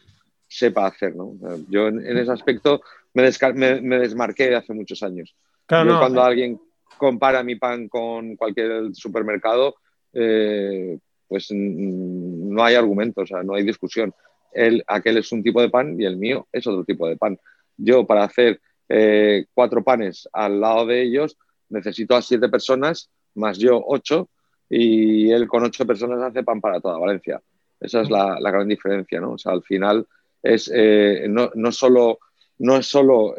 [0.50, 1.14] sepa hacer.
[1.14, 1.36] ¿no?
[1.68, 2.82] Yo en, ese aspecto
[3.14, 5.34] me, desmarqué de hace muchos años.
[5.66, 6.60] Claro, cuando alguien
[6.98, 9.76] compara mi pan con cualquier supermercado,
[10.12, 10.98] eh,
[11.28, 14.12] pues no hay argumento, o sea, no hay discusión.
[14.52, 17.38] El, aquel es un tipo de pan y el mío es otro tipo de pan.
[17.76, 21.38] Yo para hacer eh, cuatro panes al lado de ellos
[21.68, 24.28] necesito a siete personas, más yo ocho,
[24.68, 27.40] y él con ocho personas hace pan para toda Valencia.
[27.80, 29.32] Esa es la, gran diferencia, ¿no?
[29.32, 30.06] O sea, al final
[30.42, 32.18] es, eh, no, no, solo,
[32.58, 33.34] no es solo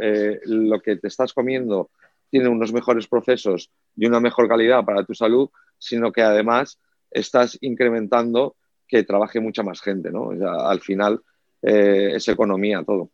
[0.45, 1.89] lo que te estás comiendo
[2.32, 6.80] tiene unos mejores procesos y una mejor calidad para tu salud, sino que además
[7.12, 8.56] estás incrementando
[8.88, 10.32] que trabaje mucha más gente, ¿no?
[10.32, 11.22] al final
[11.62, 13.10] eh, es economía todo.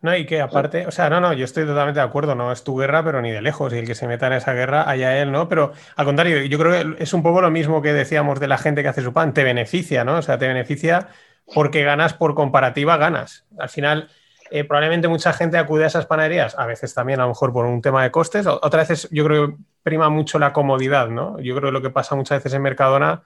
[0.00, 2.64] No, y que aparte, o sea, no, no, yo estoy totalmente de acuerdo, no es
[2.64, 5.22] tu guerra, pero ni de lejos, y el que se meta en esa guerra, allá
[5.22, 5.48] él, ¿no?
[5.48, 8.58] Pero al contrario, yo creo que es un poco lo mismo que decíamos de la
[8.58, 10.16] gente que hace su pan, te beneficia, ¿no?
[10.16, 11.08] O sea, te beneficia
[11.54, 13.44] porque ganas por comparativa, ganas.
[13.58, 14.10] Al final,
[14.50, 17.64] eh, probablemente mucha gente acude a esas panaderías, a veces también a lo mejor por
[17.64, 21.40] un tema de costes, otras veces yo creo que prima mucho la comodidad, ¿no?
[21.40, 23.22] Yo creo que lo que pasa muchas veces en Mercadona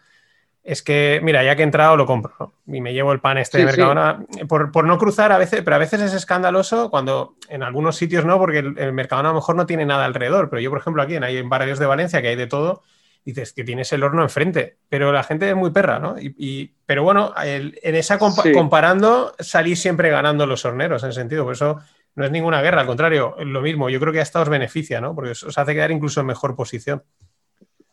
[0.66, 3.58] es que, mira, ya que he entrado lo compro y me llevo el pan este
[3.58, 7.96] de Mercadona por, no cruzar a veces, pero a veces es escandaloso cuando en algunos
[7.96, 10.80] sitios no, porque el, Mercadona a lo mejor no tiene nada alrededor, pero yo, por
[10.80, 12.82] ejemplo, aquí en, hay en barrios de Valencia que hay de todo,
[13.26, 16.14] dices que tienes el horno enfrente, pero la gente es muy perra, ¿no?
[16.18, 21.80] Y, pero bueno, en esa comparando salís siempre ganando los horneros en sentido, por eso
[22.14, 25.14] no es ninguna guerra, al contrario, lo mismo, yo creo que hasta os beneficia, ¿no?
[25.14, 27.02] Porque os hace quedar incluso en mejor posición.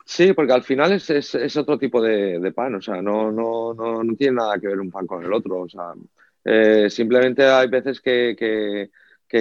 [0.05, 4.35] Sí, porque al final es, otro tipo de, pan, o sea, no, no, no, tiene
[4.35, 5.93] nada que ver un pan con el otro, o sea,
[6.45, 8.89] eh, simplemente hay veces que,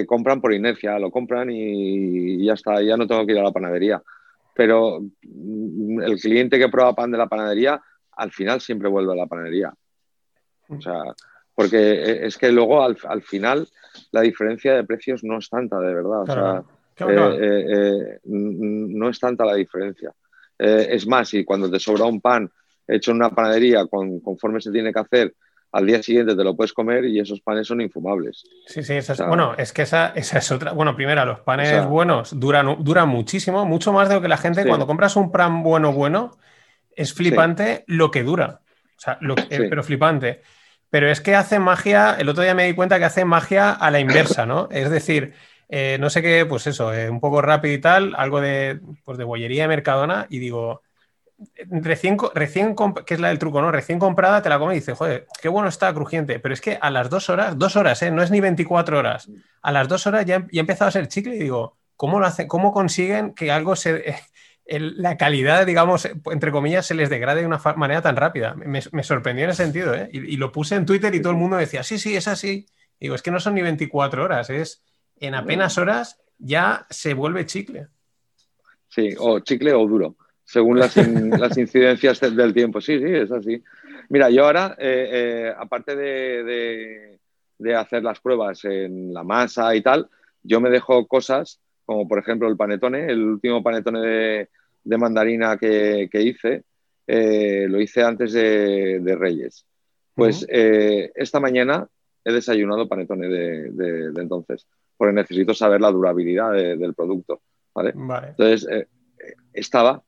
[0.07, 3.51] compran por inercia, lo compran y ya está, ya no tengo que ir a la
[3.51, 4.01] panadería.
[4.53, 7.81] Pero mm, el cliente que prueba pan de la panadería,
[8.11, 9.73] al final siempre vuelve a la panadería.
[10.69, 11.03] O sea,
[11.55, 13.67] porque e, es que luego al, final
[14.11, 16.21] la diferencia de precios no es tanta, de verdad.
[16.21, 16.63] O sea,
[16.99, 20.13] eh, eh, eh, no es tanta la diferencia.
[20.57, 22.49] es más, y cuando te sobra un pan
[22.87, 25.35] hecho en una panadería conforme se tiene que hacer,
[25.73, 28.43] al día siguiente te lo puedes comer y esos panes son infumables.
[28.67, 30.71] Sí, sí, bueno, es que esa, es otra.
[30.71, 34.65] Bueno, primero, los panes buenos duran, duran muchísimo, mucho más de lo que la gente,
[34.67, 36.37] cuando compras un pan bueno, bueno,
[36.95, 38.61] es flipante lo que dura.
[38.95, 40.41] O sea, lo pero flipante.
[40.91, 43.89] Pero es que hace magia, el otro día me di cuenta que hace magia a
[43.89, 44.69] la inversa, ¿no?
[44.71, 45.33] Es decir,
[45.69, 49.17] eh, no sé qué, pues eso, eh, un poco rápido y tal, algo de, pues
[49.17, 50.83] de bollería de Mercadona, y digo,
[51.69, 52.75] recién, recién
[53.05, 53.71] que es la del truco, ¿no?
[53.71, 56.39] Recién comprada te la come y dices, joder, qué bueno está, crujiente.
[56.39, 58.11] Pero es que a las dos horas, dos horas, ¿eh?
[58.11, 59.29] No es ni 24 horas.
[59.61, 62.25] A las dos horas ya, ya ha empezado a ser chicle y digo, ¿cómo lo
[62.25, 62.47] hacen?
[62.47, 64.15] ¿Cómo consiguen que algo se,
[64.65, 68.55] la calidad, digamos, entre comillas, se les degrade de una manera tan rápida.
[68.55, 70.09] Me, sorprendió en ese sentido, ¿eh?
[70.11, 72.65] y, lo puse en Twitter y todo el mundo decía, sí, sí, es así.
[72.99, 74.83] digo, es que no son ni 24 horas, es
[75.17, 77.87] en apenas horas ya se vuelve chicle.
[78.89, 80.15] Sí, o chicle o duro,
[80.45, 80.95] según las,
[81.57, 82.81] incidencias del tiempo.
[82.81, 83.63] Sí, sí, es así.
[84.09, 87.19] Mira, yo ahora, eh, eh, aparte de,
[87.75, 90.09] hacer las pruebas en la masa y tal,
[90.43, 94.47] yo me dejo cosas como por ejemplo el panetone, el último panetone
[94.83, 96.63] de, mandarina que, hice,
[97.07, 99.65] eh, lo hice antes de, Reyes.
[100.15, 101.87] Pues esta mañana
[102.23, 104.65] he desayunado panetone de, entonces,
[104.95, 107.41] porque necesito saber la durabilidad del producto.
[107.73, 107.93] ¿vale?
[107.95, 108.67] Entonces,
[109.53, 110.03] estaba,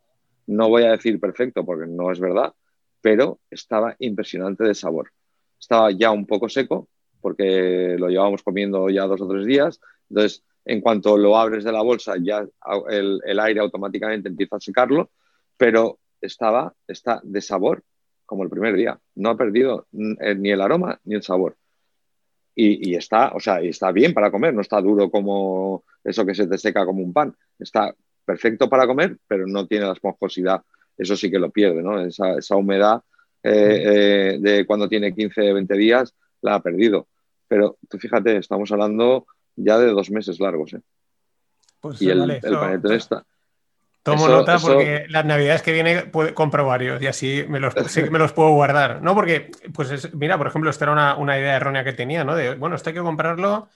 [0.47, 2.53] no voy a decir perfecto porque no es verdad,
[3.01, 5.11] pero estaba impresionante de sabor.
[5.59, 6.87] Estaba ya un poco seco
[7.21, 9.79] porque lo llevábamos comiendo ya dos o tres días.
[10.09, 12.45] Entonces, en cuanto lo abres de la bolsa, ya
[12.89, 15.11] el, aire automáticamente empieza a secarlo,
[15.57, 17.83] pero estaba, está de sabor
[18.25, 18.99] como el primer día.
[19.15, 19.87] No ha perdido
[20.19, 21.57] eh, ni el aroma ni el sabor.
[22.57, 26.47] Y, está, o sea, está bien para comer, no está duro como eso que se
[26.47, 27.35] te seca como un pan.
[27.59, 27.93] Está
[28.25, 30.61] perfecto para comer, pero no tiene la esponjosidad.
[30.97, 32.01] Eso sí que lo pierde, ¿no?
[32.01, 33.01] Esa, humedad
[33.43, 37.07] eh, eh, de cuando tiene 15, 20 días la ha perdido.
[37.47, 40.73] Pero tú fíjate, estamos hablando ya de dos meses largos.
[40.73, 40.81] ¿eh?
[41.79, 43.25] Pues y el, panetone está.
[44.05, 47.73] Tomo nota porque las navidades que viene compro varios y así me los,
[48.11, 49.01] me los puedo guardar.
[49.01, 52.35] No, porque, pues mira, por ejemplo, esta era una, idea errónea que tenía, ¿no?
[52.35, 53.67] De, bueno, esto hay que comprarlo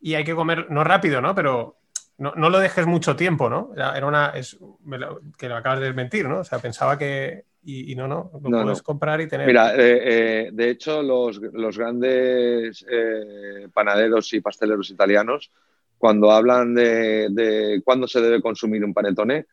[0.00, 1.34] y hay que comer, no rápido, ¿no?
[1.34, 1.81] Pero
[2.22, 3.72] no, lo dejes mucho tiempo, ¿no?
[3.74, 4.56] Era, una, es,
[5.36, 6.38] que lo acabas de desmentir, ¿no?
[6.38, 9.46] O sea, pensaba que, y, no, no, lo puedes comprar y tener.
[9.46, 11.40] Mira, eh, eh, de hecho, los,
[11.76, 15.50] grandes eh, panaderos y pasteleros italianos,
[15.98, 19.46] cuando hablan de, de cuándo se debe consumir un panetone,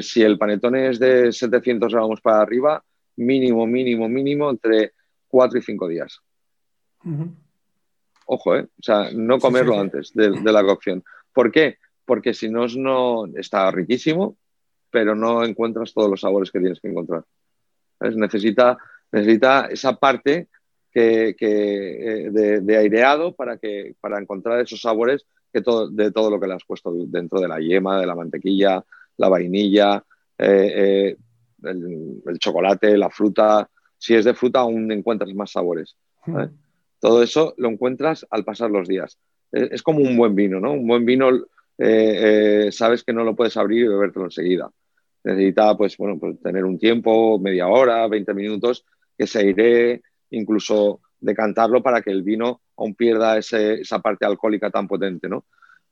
[0.00, 2.82] si el panetone es de 700 gramos para arriba,
[3.16, 4.92] mínimo, mínimo, mínimo, entre
[5.28, 6.20] 4 y 5 días.
[8.24, 8.62] Ojo, ¿eh?
[8.62, 11.04] O sea, no comerlo antes de, de, la cocción.
[11.32, 11.76] ¿Por qué?
[12.06, 14.36] Porque si no, no está riquísimo,
[14.90, 17.24] pero no encuentras todos los sabores que tienes que encontrar.
[18.00, 18.78] Necesita,
[19.12, 20.48] necesita esa parte
[20.90, 22.30] que, eh,
[22.62, 26.54] de, aireado para, que, para encontrar esos sabores que todo, de todo lo que le
[26.54, 28.82] has puesto dentro de la yema, de la mantequilla,
[29.18, 30.02] la vainilla,
[30.38, 30.72] eh,
[31.12, 31.16] eh,
[31.64, 33.68] el, chocolate, la fruta.
[33.98, 35.96] Si es de fruta, aún encuentras más sabores.
[36.24, 36.44] Hmm.
[37.00, 39.18] Todo eso lo encuentras al pasar los días.
[39.52, 40.72] Es, como un buen vino, ¿no?
[40.72, 41.30] Un buen vino
[41.78, 44.70] eh, sabes que no lo puedes abrir y bebértelo enseguida.
[45.24, 48.84] Necesita, pues, bueno, pues tener un tiempo, media hora, 20 minutos,
[49.16, 54.86] que se iré, incluso decantarlo para que el vino aún pierda esa parte alcohólica tan
[54.86, 55.46] potente, ¿no?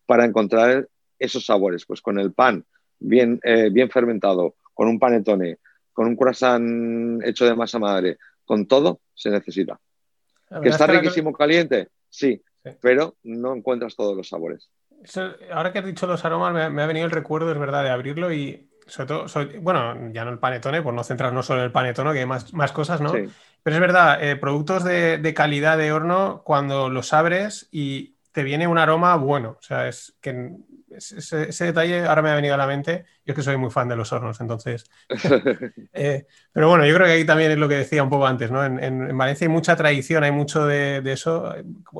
[0.06, 2.64] Para encontrar esos sabores, pues con el pan
[2.98, 3.40] bien,
[3.72, 5.58] bien fermentado, con un panetone,
[5.92, 9.80] con un croissant hecho de masa madre, con todo se necesita.
[10.62, 11.88] ¿Que está riquísimo caliente?
[12.08, 12.42] Sí,
[12.80, 14.68] pero no encuentras todos los sabores.
[15.52, 18.32] Ahora que has dicho los aromas, me ha, venido el recuerdo, es verdad, de abrirlo
[18.32, 19.26] y sobre todo,
[19.60, 22.52] bueno, ya no el panetone, por no centrarnos solo en el panetone, que hay más,
[22.52, 23.12] más cosas, ¿no?
[23.12, 28.42] Pero es verdad, eh, productos de, de, calidad de horno, cuando los abres y te
[28.42, 30.52] viene un aroma bueno, o sea, es que
[30.96, 33.04] ese, detalle ahora me ha venido a la mente.
[33.24, 34.90] Yo es que soy muy fan de los hornos, entonces.
[35.96, 38.50] Eh, pero bueno, yo creo que ahí también es lo que decía un poco antes,
[38.50, 38.64] ¿no?
[38.64, 41.54] En, Valencia hay mucha tradición, hay mucho de, eso.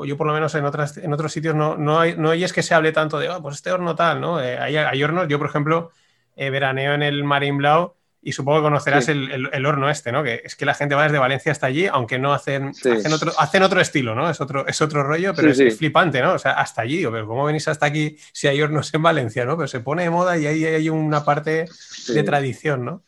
[0.04, 2.62] Yo, por lo menos, en, otras, en otros sitios no, no, hay, no es que
[2.62, 4.42] se hable tanto de, oh, pues este horno tal, ¿no?
[4.42, 5.92] Eh, hay, hornos, yo, por ejemplo,
[6.36, 10.24] eh, veraneo en el Marín Blau y supongo que conocerás el, horno este, ¿no?
[10.24, 13.32] Que es que la gente va desde Valencia hasta allí, aunque no hacen, hacen, otro,
[13.38, 14.30] hacen otro estilo, ¿no?
[14.30, 16.32] Es otro, es otro rollo, pero es, flipante, ¿no?
[16.32, 19.56] O sea, hasta allí, pero ¿cómo venís hasta aquí si hay hornos en Valencia, ¿no?
[19.56, 21.66] Pero se pone de moda y ahí hay una parte
[22.08, 23.02] de tradición, ¿no?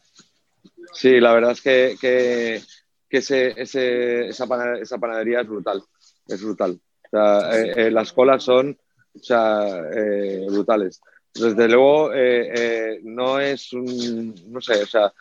[0.93, 2.63] Sí, la verdad es que, que,
[3.11, 5.83] esa, panadería, es brutal,
[6.29, 6.79] es brutal.
[7.05, 8.77] O sea, eh, eh, las colas son
[9.19, 11.01] o sea, eh, brutales.
[11.41, 15.13] Desde luego, eh, eh, no es un, no sé, o sea,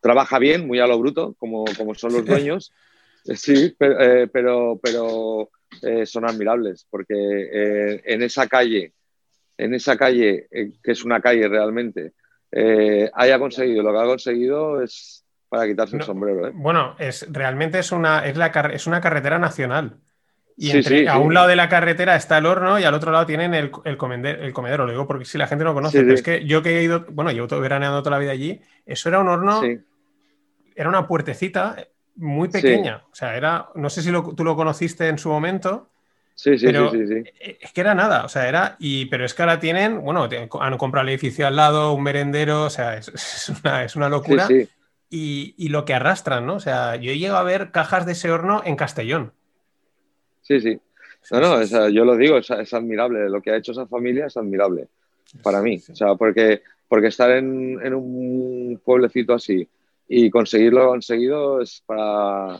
[0.00, 2.72] trabaja bien, muy a lo bruto, como, como son los dueños,
[3.34, 5.50] sí, pero, pero, pero
[6.04, 8.92] son admirables, porque en esa calle,
[9.56, 12.12] en esa calle, que es una calle realmente,
[13.14, 16.52] haya conseguido lo que ha conseguido es para quitarse el sombrero.
[16.54, 19.98] Bueno, es, realmente es una, es, la, es una carretera nacional.
[20.56, 23.54] Y a un lado de la carretera está el horno y al otro lado tienen
[23.54, 24.84] el, el, el comedero.
[24.84, 27.06] Lo digo porque si la gente no conoce, pero es que yo que he ido,
[27.10, 29.62] bueno, llevo todo veraneando toda la vida allí, eso era un horno,
[30.74, 31.76] era una puertecita
[32.16, 33.04] muy pequeña.
[33.10, 35.90] O sea, era, no sé si tú lo conociste en su momento.
[36.34, 37.22] Sí, sí, pero sí, sí,
[37.60, 40.26] Es que era nada, o sea, era, y, pero es que ahora tienen, bueno,
[40.60, 44.48] han comprado el edificio al lado, un merendero, o sea, es, una, es una locura.
[45.12, 46.54] Y, y, lo que arrastran, ¿no?
[46.54, 49.32] O sea, yo he llegado a ver cajas de ese horno en Castellón.
[50.50, 50.80] Sí, sí.
[51.30, 53.30] No, no, yo lo digo, es, admirable.
[53.30, 54.88] Lo que ha hecho esa familia es admirable
[55.44, 55.80] para mí.
[55.92, 59.68] O sea, porque, porque estar en, un pueblecito así
[60.08, 62.58] y conseguirlo conseguido es para,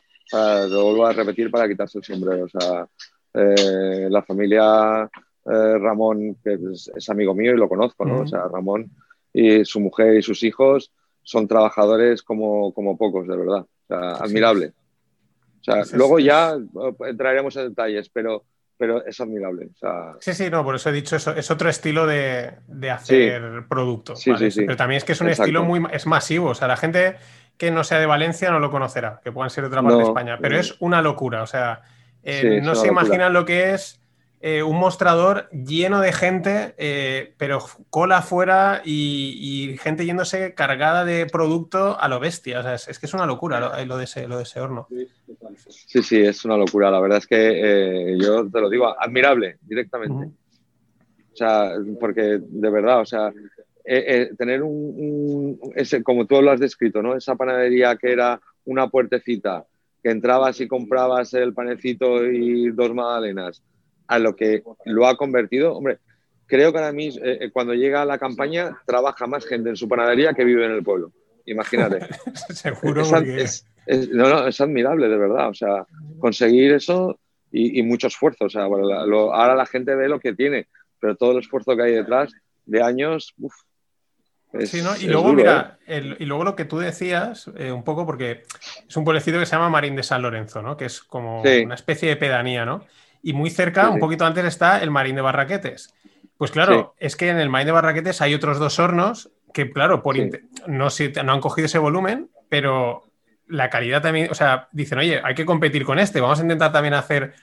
[0.69, 2.45] lo vuelvo a repetir, para quitarse el sombrero.
[2.45, 2.87] O sea,
[3.35, 5.11] eh, la familia
[5.47, 8.21] eh, Ramón, que es, amigo mío y lo conozco, ¿no?
[8.21, 8.89] O sea, Ramón
[9.33, 10.93] y su mujer y sus hijos
[11.25, 13.63] son trabajadores como, como pocos, de verdad.
[13.63, 14.75] O sea, admirable.
[15.61, 18.45] O sea, luego ya eh, entraremos en detalles, pero,
[18.77, 19.69] pero es admirable.
[20.21, 21.35] Sí, sí, no, por eso he dicho eso.
[21.35, 22.55] Es otro estilo de,
[22.91, 24.17] hacer producto.
[24.17, 26.51] Sí, sí, pero también es que es un estilo muy es masivo.
[26.51, 27.17] O sea, la gente
[27.57, 30.05] que no sea de Valencia no lo conocerá, que puedan ser de otra parte de
[30.05, 30.39] España.
[30.41, 31.43] Pero es una locura.
[31.43, 31.83] O sea,
[32.23, 34.00] eh, no se imaginan lo que es
[34.43, 41.27] eh, un mostrador lleno de gente, eh, pero cola afuera y, gente yéndose cargada de
[41.27, 42.61] producto a lo bestia.
[42.61, 44.89] O sea, es, que es una locura lo, de ese, lo de ese horno.
[45.69, 46.91] Sí, sí, es una locura.
[46.91, 50.31] La verdad es que eh, yo te lo digo, admirable directamente.
[51.33, 53.31] O sea, porque de verdad, o sea,
[54.39, 57.15] tener un, ese, como tú lo has descrito, ¿no?
[57.15, 59.67] Esa panadería que era una puertecita,
[60.03, 63.63] que entrabas y comprabas el panecito y dos magdalenas
[64.11, 65.77] a lo que lo ha convertido.
[65.77, 65.99] Hombre,
[66.47, 69.89] creo que ahora mismo, eh, eh, cuando llega la campaña, trabaja más gente en su
[69.89, 71.13] panadería que vive en el pueblo.
[71.47, 72.01] Imagínate.
[72.51, 73.03] Seguro.
[73.37, 73.65] Es,
[74.11, 75.49] no, no, es admirable, de verdad.
[75.49, 75.87] O sea,
[76.19, 77.21] conseguir eso
[77.53, 78.47] y, mucho esfuerzo.
[78.47, 80.67] O sea, ahora la gente ve lo que tiene,
[80.99, 82.33] pero todo el esfuerzo que hay detrás
[82.67, 83.33] de años,
[84.65, 84.97] sí, ¿no?
[84.97, 86.17] Y luego, mira, ¿eh?
[86.19, 88.43] y luego lo que tú decías, un poco porque
[88.89, 90.77] es un pueblecito que se llama Marín de San Lorenzo, ¿no?
[90.77, 92.85] Que es como una especie de pedanía, ¿no?
[93.23, 95.95] Y muy cerca, un poquito antes, está el Marín de Barraquetes.
[96.37, 100.03] Pues claro, es que en el Marín de Barraquetes hay otros dos hornos que, claro,
[100.03, 100.17] por
[100.67, 100.89] no,
[101.25, 103.05] no han cogido ese volumen, pero
[103.47, 106.73] la calidad también, o sea, dicen, oye, hay que competir con este, vamos a intentar
[106.73, 107.35] también hacer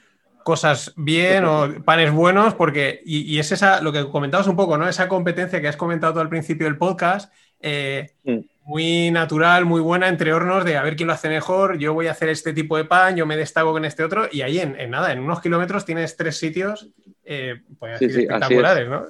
[0.44, 4.88] cosas bien o panes buenos, porque, y, es esa, lo que comentabas un poco, ¿no?
[4.88, 9.80] Esa competencia que has comentado tú al principio del podcast, eh, mm muy natural, muy
[9.80, 12.52] buena entre hornos de a ver quién lo hace mejor, yo voy a hacer este
[12.52, 15.40] tipo de pan, yo me destaco con este otro y ahí en, nada, en unos
[15.40, 16.90] kilómetros tienes tres sitios
[17.24, 19.06] eh, pues, espectaculares, ¿no?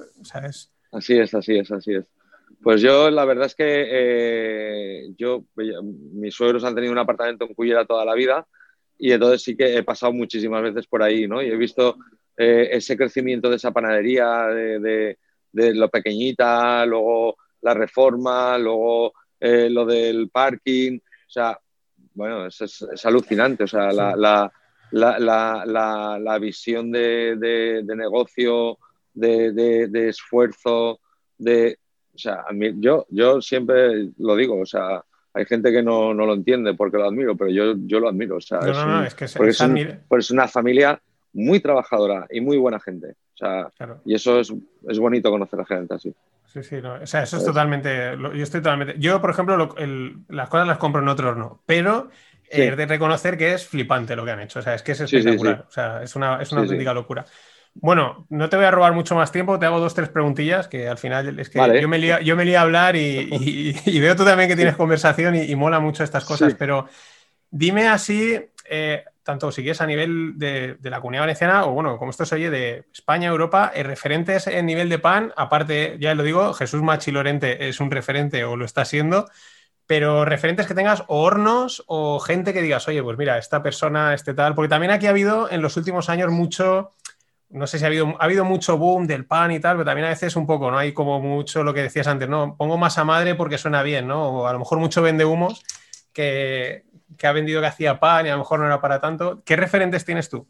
[0.92, 2.08] Así es, así es, así es.
[2.62, 7.54] Pues yo la verdad es que eh, yo, mis suegros han tenido un apartamento en
[7.54, 8.46] Cuyera toda la vida
[8.96, 11.42] y entonces sí que he pasado muchísimas veces por ahí, ¿no?
[11.42, 11.96] Y he visto
[12.36, 15.18] eh, ese crecimiento de esa panadería, de,
[15.50, 21.58] de lo pequeñita, luego la reforma, luego eh, lo del parking, o sea,
[22.14, 24.52] bueno, es, es, alucinante, o sea, la, la,
[24.90, 28.78] la, la, visión de, de, negocio,
[29.14, 31.00] de, de, esfuerzo,
[31.36, 31.78] de,
[32.14, 32.44] o sea,
[32.76, 36.96] yo, yo siempre lo digo, o sea, hay gente que no, no, lo entiende porque
[36.96, 38.58] lo admiro, pero yo, yo lo admiro, o sea,
[39.06, 39.52] es, que porque
[40.18, 41.00] es, una familia
[41.32, 43.70] muy trabajadora y muy buena gente, o sea,
[44.04, 44.52] y eso es,
[44.88, 46.12] es bonito conocer a gente así.
[46.52, 46.94] Sí, sí, no.
[46.94, 49.76] o sea, eso es totalmente, yo estoy totalmente, yo por ejemplo
[50.28, 52.08] las cosas las compro en otros no, pero
[52.48, 55.00] es de reconocer que es flipante lo que han hecho, o sea, es que es
[55.00, 57.26] espectacular, o sea, es una, es una auténtica locura.
[57.74, 60.88] Bueno, no te voy a robar mucho más tiempo, te hago dos, tres preguntillas, que
[60.88, 64.48] al final es que yo, me lío, yo me a hablar y, veo tú también
[64.48, 66.88] que tienes conversación y, mola mucho estas cosas, pero
[67.50, 72.12] dime así, eh, tanto si quieres a nivel de, la comunidad valenciana o bueno, como
[72.12, 76.22] esto se oye de España, Europa, eh, referentes en nivel de pan, aparte, ya lo
[76.22, 79.28] digo, Jesús Machi Lorente es un referente o lo está siendo,
[79.86, 84.14] pero referentes que tengas o hornos o gente que digas, oye, pues mira, esta persona,
[84.14, 86.92] este tal, porque también aquí ha habido en los últimos años mucho,
[87.50, 90.06] no sé si ha habido, ha habido mucho boom del pan y tal, pero también
[90.06, 90.78] a veces un poco, ¿no?
[90.78, 92.56] Hay como mucho lo que decías antes, ¿no?
[92.56, 94.26] Pongo masa madre porque suena bien, ¿no?
[94.30, 95.62] O a lo mejor mucho vende humos
[96.14, 96.86] que,
[97.16, 99.42] que ha vendido que hacía pan y a lo mejor no era para tanto.
[99.44, 100.46] ¿Qué referentes tienes tú?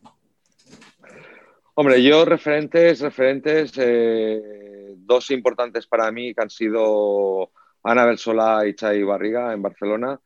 [1.74, 7.52] Hombre, yo referentes, referentes, eh, dos importantes para mí que han sido
[7.84, 10.18] Ana Solá y Chay Barriga en Barcelona.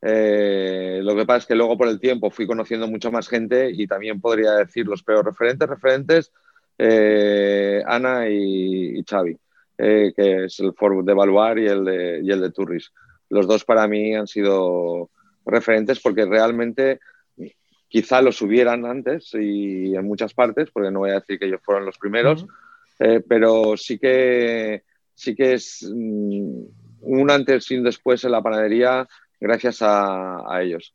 [0.00, 3.70] Eh, lo que pasa es que luego por el tiempo fui conociendo mucha más gente
[3.72, 6.32] y también podría decir los peores referentes, referentes,
[6.78, 9.36] eh, Ana y, Xavi,
[9.76, 10.72] que es el
[11.04, 12.92] de Evaluar y el de, y el de Turris.
[13.30, 15.10] Los dos para mí han sido
[15.44, 17.00] referentes porque realmente
[17.90, 21.60] quizá los hubieran antes y en muchas partes, porque no voy a decir que ellos
[21.62, 22.46] fueron los primeros,
[23.00, 26.62] eh, pero sí que, sí que es mm,
[27.00, 29.08] un antes y un después en la panadería
[29.40, 30.94] gracias a, ellos.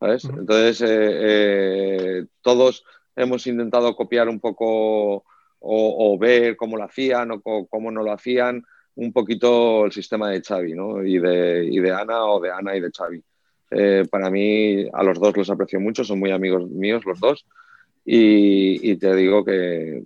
[0.00, 2.84] Entonces, eh, eh, todos
[3.14, 5.24] hemos intentado copiar un poco
[5.60, 8.64] o, ver cómo lo hacían o cómo no lo hacían,
[8.96, 11.04] un poquito el sistema de Xavi ¿no?
[11.04, 13.22] y, de, y de Ana o de Ana y de Xavi.
[13.70, 17.46] Eh, para mí, a los dos los aprecio mucho, son muy amigos míos los dos.
[18.04, 20.02] Y, te digo que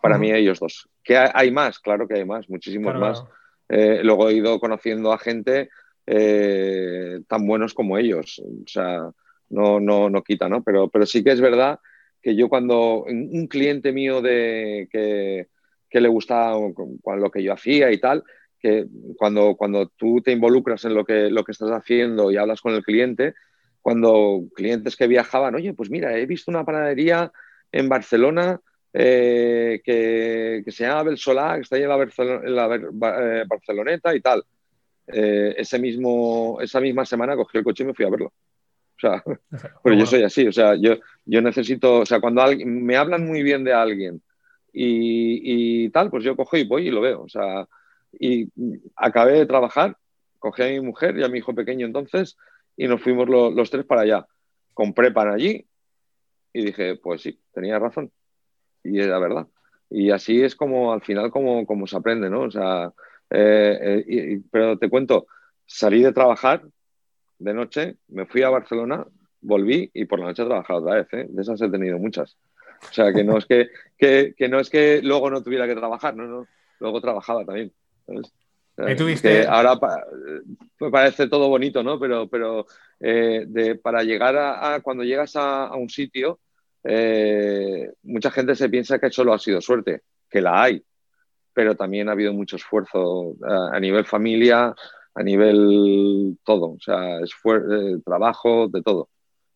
[0.00, 0.88] para mí ellos dos.
[1.02, 1.78] ¿Que hay más?
[1.78, 3.24] Claro que hay más, muchísimos más.
[3.68, 5.68] Eh, luego he ido conociendo a gente
[6.06, 8.40] eh, tan buenos como ellos.
[8.40, 9.10] O sea,
[9.50, 10.62] no, no, no quita, ¿no?
[10.62, 11.80] Pero, pero sí que es verdad
[12.22, 15.48] que yo cuando un cliente mío de que,
[15.88, 18.24] que le gustaba lo que yo hacía y tal,
[18.58, 18.86] que
[19.16, 22.74] cuando, cuando tú te involucras en lo que, lo que estás haciendo y hablas con
[22.74, 23.34] el cliente,
[23.80, 27.32] cuando clientes que viajaban, oye, pues mira, he visto una panadería
[27.70, 28.60] en Barcelona
[28.92, 34.42] eh, que, que, se llama Belsolá, que está ahí en la, eh, Barceloneta y tal.
[35.06, 38.26] Eh, ese mismo, esa misma semana cogí el coche y me fui a verlo.
[38.26, 39.22] O sea,
[39.84, 43.26] pero yo soy así, o sea, yo, yo necesito, o sea, cuando alguien, me hablan
[43.26, 44.22] muy bien de alguien
[44.72, 47.22] y, y, tal, pues yo cojo y voy y lo veo.
[47.22, 47.68] O sea,
[48.12, 48.50] y
[48.96, 49.96] acabé de trabajar,
[50.38, 52.36] cogí a mi mujer y a mi hijo pequeño entonces
[52.76, 54.26] y nos fuimos los tres para allá.
[54.74, 55.66] Compré pan allí
[56.52, 58.12] y dije, pues sí, tenía razón.
[58.82, 59.46] Y era verdad.
[59.90, 62.42] Y así es como al final como, como se aprende, ¿no?
[62.42, 62.92] O sea,
[63.30, 65.26] eh, eh, pero te cuento,
[65.64, 66.62] salí de trabajar
[67.38, 69.06] de noche, me fui a Barcelona,
[69.40, 71.26] volví y por la noche he trabajado otra vez, ¿eh?
[71.28, 72.36] De esas he tenido muchas.
[72.90, 75.74] O sea, que no es que, que, que no es que luego no tuviera que
[75.74, 76.46] trabajar, no, no,
[76.80, 77.72] luego trabajaba también.
[78.96, 79.46] Tuviste...
[79.46, 79.78] ahora
[80.90, 81.98] parece todo bonito, ¿no?
[81.98, 82.66] Pero, pero
[83.00, 86.40] eh, para llegar a, cuando llegas a, un sitio,
[86.84, 90.84] eh, mucha gente se piensa que solo ha sido suerte, que la hay,
[91.54, 94.74] pero también ha habido mucho esfuerzo a, nivel familia,
[95.14, 99.08] a nivel todo, o sea, esfuerzo, trabajo, de todo.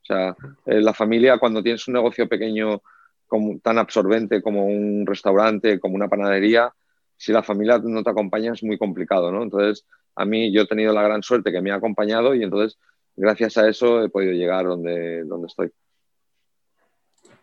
[0.02, 0.34] O sea,
[0.64, 2.80] la familia cuando tienes un negocio pequeño
[3.26, 6.72] como, tan absorbente como un restaurante, como una panadería,
[7.20, 9.42] si la familia no te acompaña es muy complicado, ¿no?
[9.42, 12.78] Entonces, a mí yo he tenido la gran suerte que me ha acompañado y entonces,
[13.14, 15.70] gracias a eso, he podido llegar donde, donde estoy.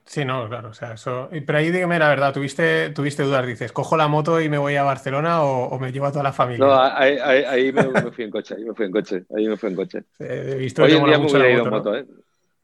[0.04, 1.30] Sí, no, claro, o sea, eso.
[1.30, 3.46] Pero ahí dígame la verdad, ¿tuviste, tuviste dudas?
[3.46, 6.34] Dices, ¿cojo la moto y me voy a Barcelona o, me llevo a toda la
[6.34, 6.66] familia?
[6.66, 9.76] No, ahí, me, fui en coche, ahí me fui en coche, ahí me fui en
[9.76, 10.04] coche.
[10.18, 12.06] he visto Hoy en día me hubiera ido en moto, ¿eh?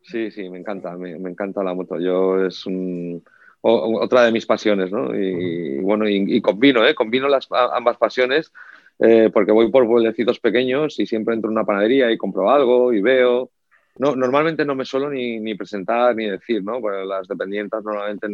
[0.01, 1.99] Sí, sí, me encanta, me, me, encanta la moto.
[1.99, 3.23] Yo es un,
[3.65, 5.15] otra de mis pasiones, ¿no?
[5.15, 6.93] Y, bueno, y, combino, ¿eh?
[6.93, 8.51] Combino las, ambas pasiones
[8.99, 12.93] eh, porque voy por pueblecitos pequeños y siempre entro en una panadería y compro algo
[12.93, 13.51] y veo.
[13.97, 16.81] No, normalmente no me suelo ni, ni presentar ni decir, ¿no?
[16.81, 18.27] Porque las dependientes normalmente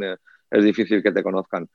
[0.49, 1.69] es difícil que te conozcan.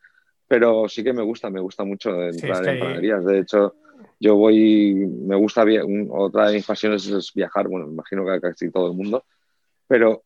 [0.48, 3.24] pero sí que me gusta, me gusta mucho entrar en panaderías.
[3.24, 3.76] De hecho,
[4.18, 5.64] yo voy, me gusta,
[6.10, 9.24] otra de mis pasiones es viajar, bueno, me imagino que casi todo el mundo,
[9.86, 10.22] pero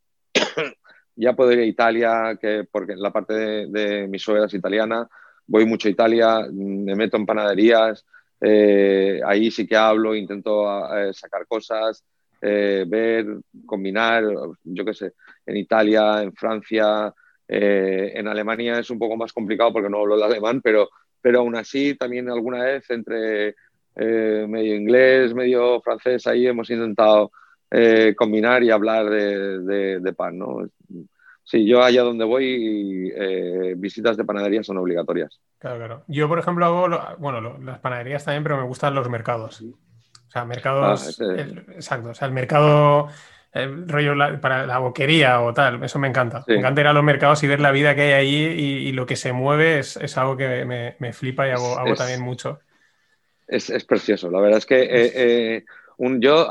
[1.18, 3.34] ya puedo ir a Italia, que, porque la parte
[3.66, 5.08] de, mi suegra italiana,
[5.46, 8.06] voy mucho a Italia, me meto en panaderías,
[8.40, 10.64] eh, ahí sí que hablo, intento
[10.96, 12.04] eh, sacar cosas,
[12.40, 13.26] eh, ver,
[13.66, 14.22] combinar,
[14.62, 15.12] yo qué sé,
[15.44, 17.12] en Italia, en Francia,
[17.50, 20.90] en Alemania es un poco más complicado porque no hablo el alemán, pero,
[21.20, 23.54] pero aún así también alguna vez entre
[23.96, 27.32] medio inglés, medio francés, ahí hemos intentado
[28.16, 30.68] combinar y hablar de, de pan, ¿no?
[31.48, 35.40] Sí, yo allá donde voy, eh, visitas de panadería son obligatorias.
[35.58, 36.04] Claro, claro.
[36.06, 39.62] Yo, por ejemplo, hago, bueno, las panaderías también, pero me gustan los mercados.
[39.62, 41.18] O sea, mercados.
[41.18, 41.24] Ah,
[41.74, 42.10] exacto.
[42.10, 43.08] O sea, el mercado,
[43.52, 44.12] el rollo
[44.42, 46.44] para la boquería o tal, eso me encanta.
[46.46, 49.06] Me encanta ir a los mercados y ver la vida que hay ahí y, lo
[49.06, 52.60] que se mueve es, algo que me, flipa y hago, también mucho.
[53.46, 54.30] Es, precioso.
[54.30, 55.64] La verdad es que eh, eh,
[55.96, 56.46] un, yo,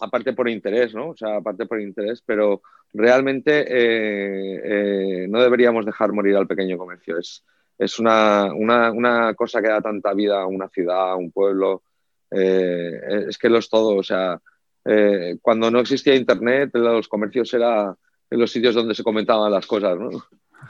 [0.00, 1.10] aparte por interés, ¿no?
[1.10, 2.62] O sea, aparte por interés, pero
[2.92, 7.18] realmente eh, eh, no deberíamos dejar morir al pequeño comercio.
[7.18, 7.44] Es,
[7.78, 11.82] es una, una, cosa que da tanta vida a una ciudad, a un pueblo.
[12.30, 13.96] Eh, es que lo es todo.
[13.96, 14.40] O sea,
[15.42, 17.96] cuando no existía Internet, los comercios eran
[18.30, 20.10] en los sitios donde se comentaban las cosas, ¿no?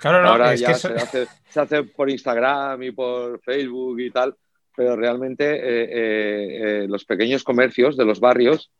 [0.01, 4.35] Claro, no, Ahora ya se, hace, se, hace, por Instagram y por Facebook y tal,
[4.75, 8.71] pero realmente los pequeños comercios de los barrios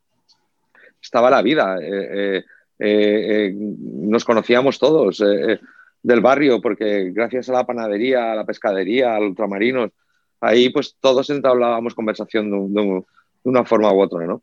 [1.01, 1.77] estaba la vida.
[1.81, 2.43] Eh,
[2.79, 5.59] eh, nos conocíamos todos eh,
[6.03, 9.91] del barrio, porque gracias a la panadería, a la pescadería, a los ultramarinos,
[10.41, 13.03] ahí pues todos entablábamos conversación de,
[13.43, 14.41] una forma u otra, ¿no?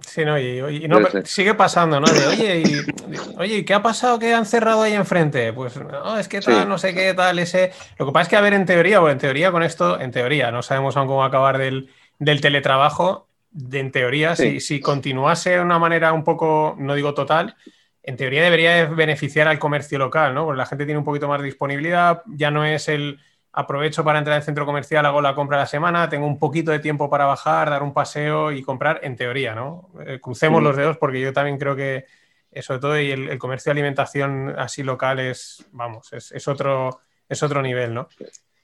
[0.00, 2.06] Sí, no, y, no, sigue pasando, ¿no?
[2.30, 5.52] oye, y, oye, ¿qué ha pasado que han cerrado ahí enfrente?
[5.52, 7.72] Pues no, es que tal, no sé qué tal, ese.
[7.98, 10.10] Lo que pasa es que, a ver, en teoría, o en teoría con esto, en
[10.10, 13.28] teoría, no sabemos aún cómo acabar del, del teletrabajo,
[13.72, 17.56] en teoría, si, continuase de una manera un poco, no digo total,
[18.02, 20.44] en teoría debería beneficiar al comercio local, ¿no?
[20.44, 23.18] Porque la gente tiene un poquito más de disponibilidad, ya no es el
[23.52, 26.70] aprovecho para entrar al centro comercial, hago la compra a la semana, tengo un poquito
[26.70, 29.90] de tiempo para bajar, dar un paseo y comprar, en teoría, ¿no?
[30.06, 32.06] Eh, crucemos los dedos porque yo también creo que,
[32.52, 37.42] eh, sobre todo, y el, comercio de alimentación así local es, vamos, es, otro, es
[37.42, 38.08] otro nivel, ¿no?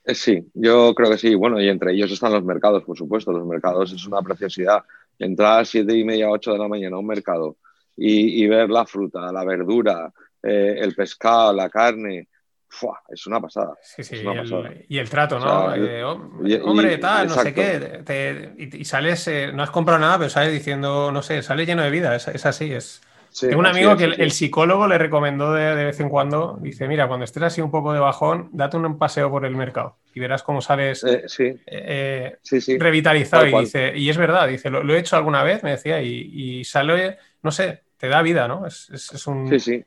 [0.06, 1.34] Eh, sí, yo creo que sí.
[1.34, 3.32] Bueno, y entre ellos están los mercados, por supuesto.
[3.32, 4.84] Los mercados es una preciosidad.
[5.18, 7.56] Entrar a siete y media, ocho de la mañana a un mercado
[7.96, 12.28] y, ver la fruta, la verdura, eh, el pescado, la carne,
[13.08, 13.74] es una pasada.
[13.82, 14.16] Sí, sí,
[14.88, 15.74] y, el, trato, ¿no?
[15.74, 18.54] Eh, hombre, tal, no sé qué.
[18.58, 22.14] y, sales, no has comprado nada, pero sales diciendo, no sé, sales lleno de vida.
[22.14, 23.00] Es, es así, es.
[23.40, 27.24] Tengo un amigo que el, psicólogo le recomendó de, vez en cuando, dice, mira, cuando
[27.24, 30.62] estés así un poco de bajón, date un paseo por el mercado y verás cómo
[30.62, 32.38] sales eh, eh,
[32.78, 33.46] revitalizado.
[33.46, 37.18] Y dice, y es verdad, dice, lo, he hecho alguna vez, me decía, y, sale,
[37.42, 38.66] no sé, te da vida, ¿no?
[38.66, 39.48] Es, un...
[39.48, 39.84] Sí, sí.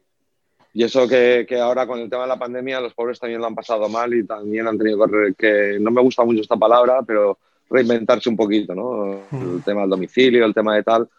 [0.74, 3.56] Y eso que, ahora con el tema de la pandemia los pobres también lo han
[3.56, 8.30] pasado mal y también han tenido que, no me gusta mucho esta palabra, pero reinventarse
[8.30, 9.24] un poquito, ¿no?
[9.32, 9.56] Hmm.
[9.56, 11.10] El tema del domicilio, el tema de tal.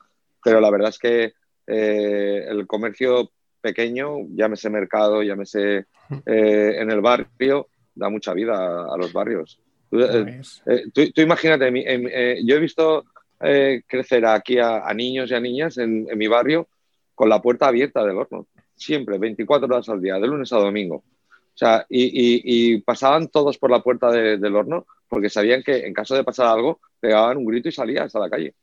[0.43, 1.35] Pero la verdad es que
[1.73, 5.87] eh, el comercio pequeño, llámese mercado, llámese
[6.27, 9.61] eh, en el barrio, da mucha vida a, los barrios.
[9.89, 13.05] Tú, eh, imagínate, yo he visto
[13.39, 16.68] crecer aquí a, niños y a niñas en, mi barrio
[17.14, 20.97] con la puerta abierta del horno, siempre, 24 horas al día, de lunes a domingo.
[20.97, 26.16] O sea, y, pasaban todos por la puerta del horno porque sabían que en caso
[26.16, 28.55] de pasar algo, pegaban un grito y salían hasta la calle.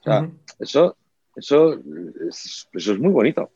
[0.00, 0.96] O sea, eso
[1.36, 1.74] eso
[2.28, 3.50] es, eso es muy bonito.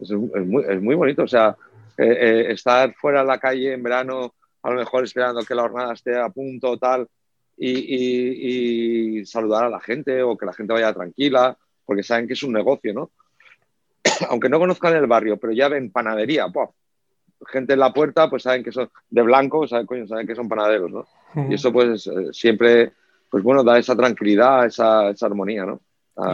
[0.00, 1.22] es, muy, es, muy, bonito.
[1.22, 1.56] O sea,
[1.96, 5.62] eh, eh, estar fuera en la calle en verano, a lo mejor esperando que la
[5.62, 7.08] jornada esté a punto tal,
[7.56, 12.32] y, y, saludar a la gente o que la gente vaya tranquila, porque saben que
[12.32, 13.10] es un negocio, ¿no?
[14.28, 16.46] Aunque no conozcan el barrio, pero ya ven panadería,
[17.46, 20.48] gente en la puerta, pues saben que son de blanco, saben, coño, saben que son
[20.48, 21.06] panaderos, ¿no?
[21.48, 22.92] Y eso pues eh, siempre,
[23.28, 25.80] pues bueno, da esa tranquilidad, esa, esa armonía, ¿no?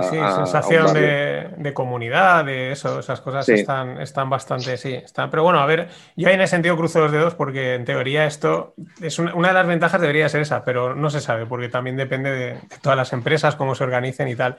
[0.02, 4.94] Sí, sensación de, comunidad, de eso, esas cosas están, están bastante, sí.
[4.94, 8.26] Están, pero bueno, a ver, yo en ese sentido cruzo los dedos porque en teoría
[8.26, 11.96] esto es una, de las ventajas debería ser esa, pero no se sabe porque también
[11.96, 14.58] depende de, todas las empresas, cómo se organicen y tal.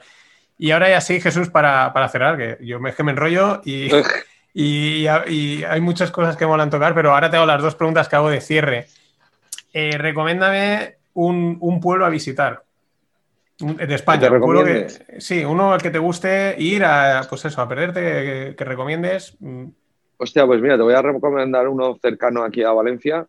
[0.58, 3.90] Y ahora ya sí, Jesús, para, cerrar, que yo me, que me enrollo y,
[4.54, 7.76] y, hay muchas cosas que me van a tocar, pero ahora te hago las dos
[7.76, 8.88] preguntas que hago de cierre.
[9.72, 12.64] Eh, recomiéndame un, un pueblo a visitar.
[13.58, 14.28] De España.
[14.28, 14.88] Que,
[15.20, 19.36] sí, uno al que te guste ir a, pues eso, a perderte, que, recomiendes.
[19.40, 19.66] Mm.
[20.16, 23.26] Hostia, pues mira, te voy a recomendar uno cercano aquí a Valencia,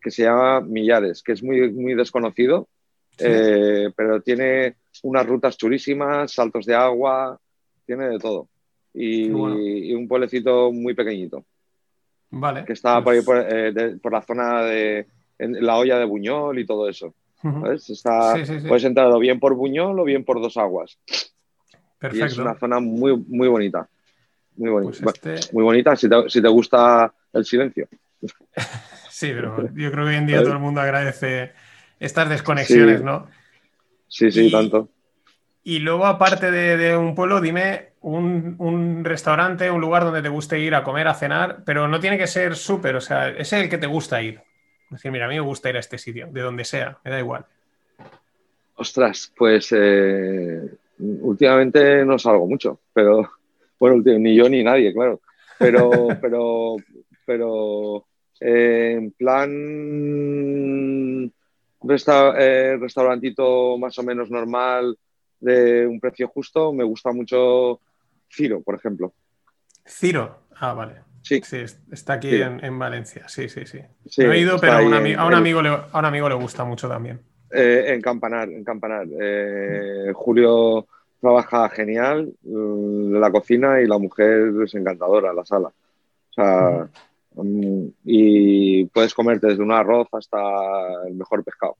[0.00, 2.68] que se llama Millares, que es muy, muy desconocido,
[3.18, 7.38] eh, pero tiene unas rutas churísimas, saltos de agua,
[7.86, 8.48] tiene de todo.
[8.94, 11.44] Y, un pueblecito muy pequeñito.
[12.30, 12.64] Vale.
[12.64, 15.06] Que está por, ahí pues eh, por, la zona de
[15.38, 17.14] la olla de Buñol y todo eso.
[17.88, 18.34] Está,
[18.66, 20.98] Puedes entrar o bien por Buñol o bien por Dos Aguas.
[21.98, 22.24] Perfecto.
[22.24, 23.88] Y es una zona muy, muy bonita.
[24.56, 24.98] Muy bonita.
[25.02, 27.88] Pues este muy bonita si te, si te gusta el silencio.
[29.16, 31.52] Sí, pero yo creo que hoy en día todo el mundo agradece
[31.98, 33.26] estas desconexiones, ¿no?
[34.08, 34.90] Sí, sí, tanto.
[35.64, 40.74] Y luego, aparte de, un pueblo, dime un, restaurante, un lugar donde te guste ir
[40.74, 43.78] a comer, a cenar, pero no tiene que ser súper, o sea, es el que
[43.78, 44.42] te gusta ir.
[44.90, 47.18] Decir, mira, a mí me gusta ir a este sitio, de donde sea, me da
[47.18, 47.44] igual.
[48.76, 50.60] Ostras, pues eh,
[50.98, 53.30] últimamente no salgo mucho, pero
[53.78, 55.20] bueno, ni yo ni nadie, claro.
[55.58, 56.76] Pero, pero,
[57.24, 58.06] pero
[58.40, 59.50] eh, en plan
[62.38, 64.98] eh, restaurantito más o menos normal
[65.40, 67.80] de un precio justo, me gusta mucho
[68.30, 69.12] Ciro, por ejemplo.
[69.86, 71.05] Ciro, ah, vale.
[71.26, 71.42] Sí.
[71.90, 73.80] está aquí en, Valencia, sí, sí, sí.
[74.24, 74.94] no he ido, pero a un,
[75.34, 77.20] amigo le, a un amigo le gusta mucho también.
[77.50, 79.06] Eh, en Campanar, en Campanar.
[80.14, 80.86] Julio
[81.20, 85.68] trabaja genial mm, la cocina y la mujer es encantadora, la sala.
[85.68, 86.88] O sea,
[87.36, 90.38] Mm, y puedes comerte desde un arroz hasta
[91.06, 91.76] el mejor pescado.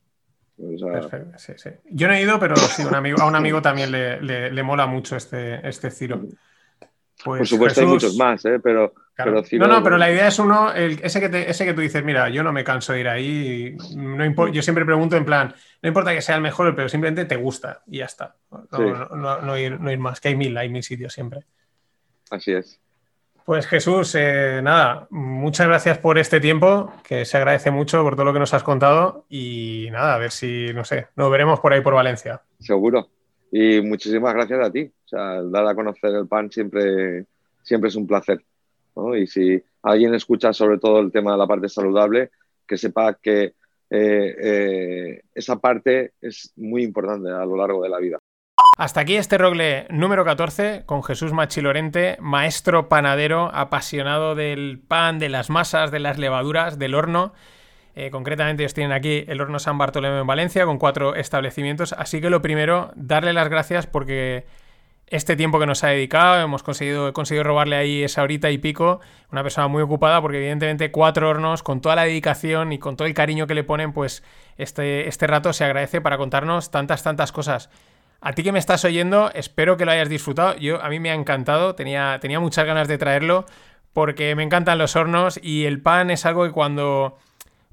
[0.57, 1.71] Perfecto, sí, sí.
[1.91, 5.17] Yo no he ido, pero sí, un amigo, a un amigo también le, mola mucho
[5.17, 6.23] este, este Ciro.
[7.27, 8.61] Pues, Por supuesto hay muchos más, ¿eh?
[8.63, 8.95] pero,
[9.59, 12.45] No, no, pero la idea es uno, ese, que ese que tú dices, mira, yo
[12.45, 15.53] no me canso de ir ahí, no yo siempre pregunto en plan,
[15.83, 18.37] no importa que sea el mejor, pero simplemente te gusta y ya está.
[18.71, 21.41] No, ir, no ir más, que hay mil, hay mil sitios siempre.
[22.31, 22.81] Así es.
[23.45, 28.27] Pues Jesús, eh, nada, muchas gracias por este tiempo, que se agradece mucho por todo
[28.27, 31.73] lo que nos has contado y nada, a ver si, no sé, nos veremos por
[31.73, 32.43] ahí por Valencia.
[32.61, 33.09] Seguro.
[33.51, 34.93] Y muchísimas gracias a ti.
[35.07, 37.27] O sea, dar a conocer el pan siempre,
[37.63, 38.45] siempre es un placer.
[39.17, 42.31] Y si alguien escucha sobre todo el tema de la parte saludable,
[42.67, 43.55] que sepa que
[43.89, 48.19] eh, eh, esa parte es muy importante a lo largo de la vida.
[48.79, 55.29] Hasta aquí este rogle número 14 con Jesús Machilorente, maestro panadero, apasionado del pan, de
[55.29, 57.33] las masas, de las levaduras, del horno.
[57.95, 61.95] Eh, concretamente ellos tienen aquí el horno San Bartolomé en Valencia con cuatro establecimientos.
[61.95, 64.45] Así que lo primero, darle las gracias porque
[65.09, 68.59] este tiempo que nos ha dedicado, hemos conseguido, he conseguido robarle ahí esa horita y
[68.59, 69.01] pico,
[69.31, 73.07] una persona muy ocupada porque evidentemente cuatro hornos, con toda la dedicación y con todo
[73.07, 74.25] el cariño que le ponen, pues
[74.57, 77.71] este, este rato se agradece para contarnos tantas, tantas cosas.
[78.21, 80.57] A ti que me estás oyendo, espero que lo hayas disfrutado.
[80.57, 83.47] Yo, a mí me ha encantado, tenía, tenía muchas ganas de traerlo
[83.93, 87.19] porque me encantan los hornos y el pan es algo que cuando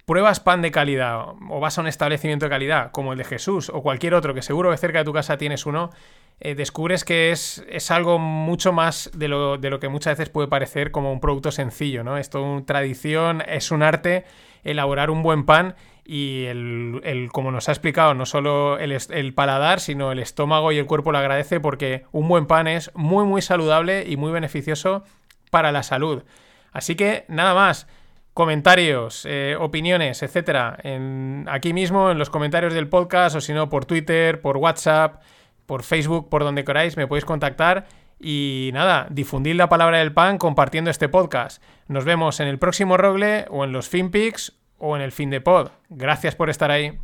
[0.06, 3.70] pruebas pan de calidad o vas a un establecimiento de calidad como el de Jesús
[3.70, 5.92] o cualquier otro que seguro que cerca de tu casa tienes uno,
[6.40, 10.30] eh, descubres que es, es, algo mucho más de lo, de lo, que muchas veces
[10.30, 12.18] puede parecer como un producto sencillo, ¿no?
[12.18, 14.26] Es una tradición, es un arte
[14.64, 15.76] elaborar un buen pan
[16.06, 20.86] y el, como nos ha explicado, no solo el, paladar, sino el estómago y el
[20.86, 25.04] cuerpo lo agradece porque un buen pan es muy muy saludable y muy beneficioso
[25.50, 26.24] para la salud.
[26.72, 27.88] Así que nada más,
[28.34, 33.70] comentarios, eh, opiniones, etcétera, en, aquí mismo en los comentarios del podcast o si no
[33.70, 35.22] por Twitter, por WhatsApp,
[35.66, 37.86] por Facebook, por donde queráis, me podéis contactar.
[38.20, 41.62] Y nada, difundir la palabra del pan compartiendo este podcast.
[41.88, 45.42] Nos vemos en el próximo Rogle o en los FinPix o en el fin de
[45.42, 45.72] pod.
[45.90, 46.98] Gracias por estar ahí.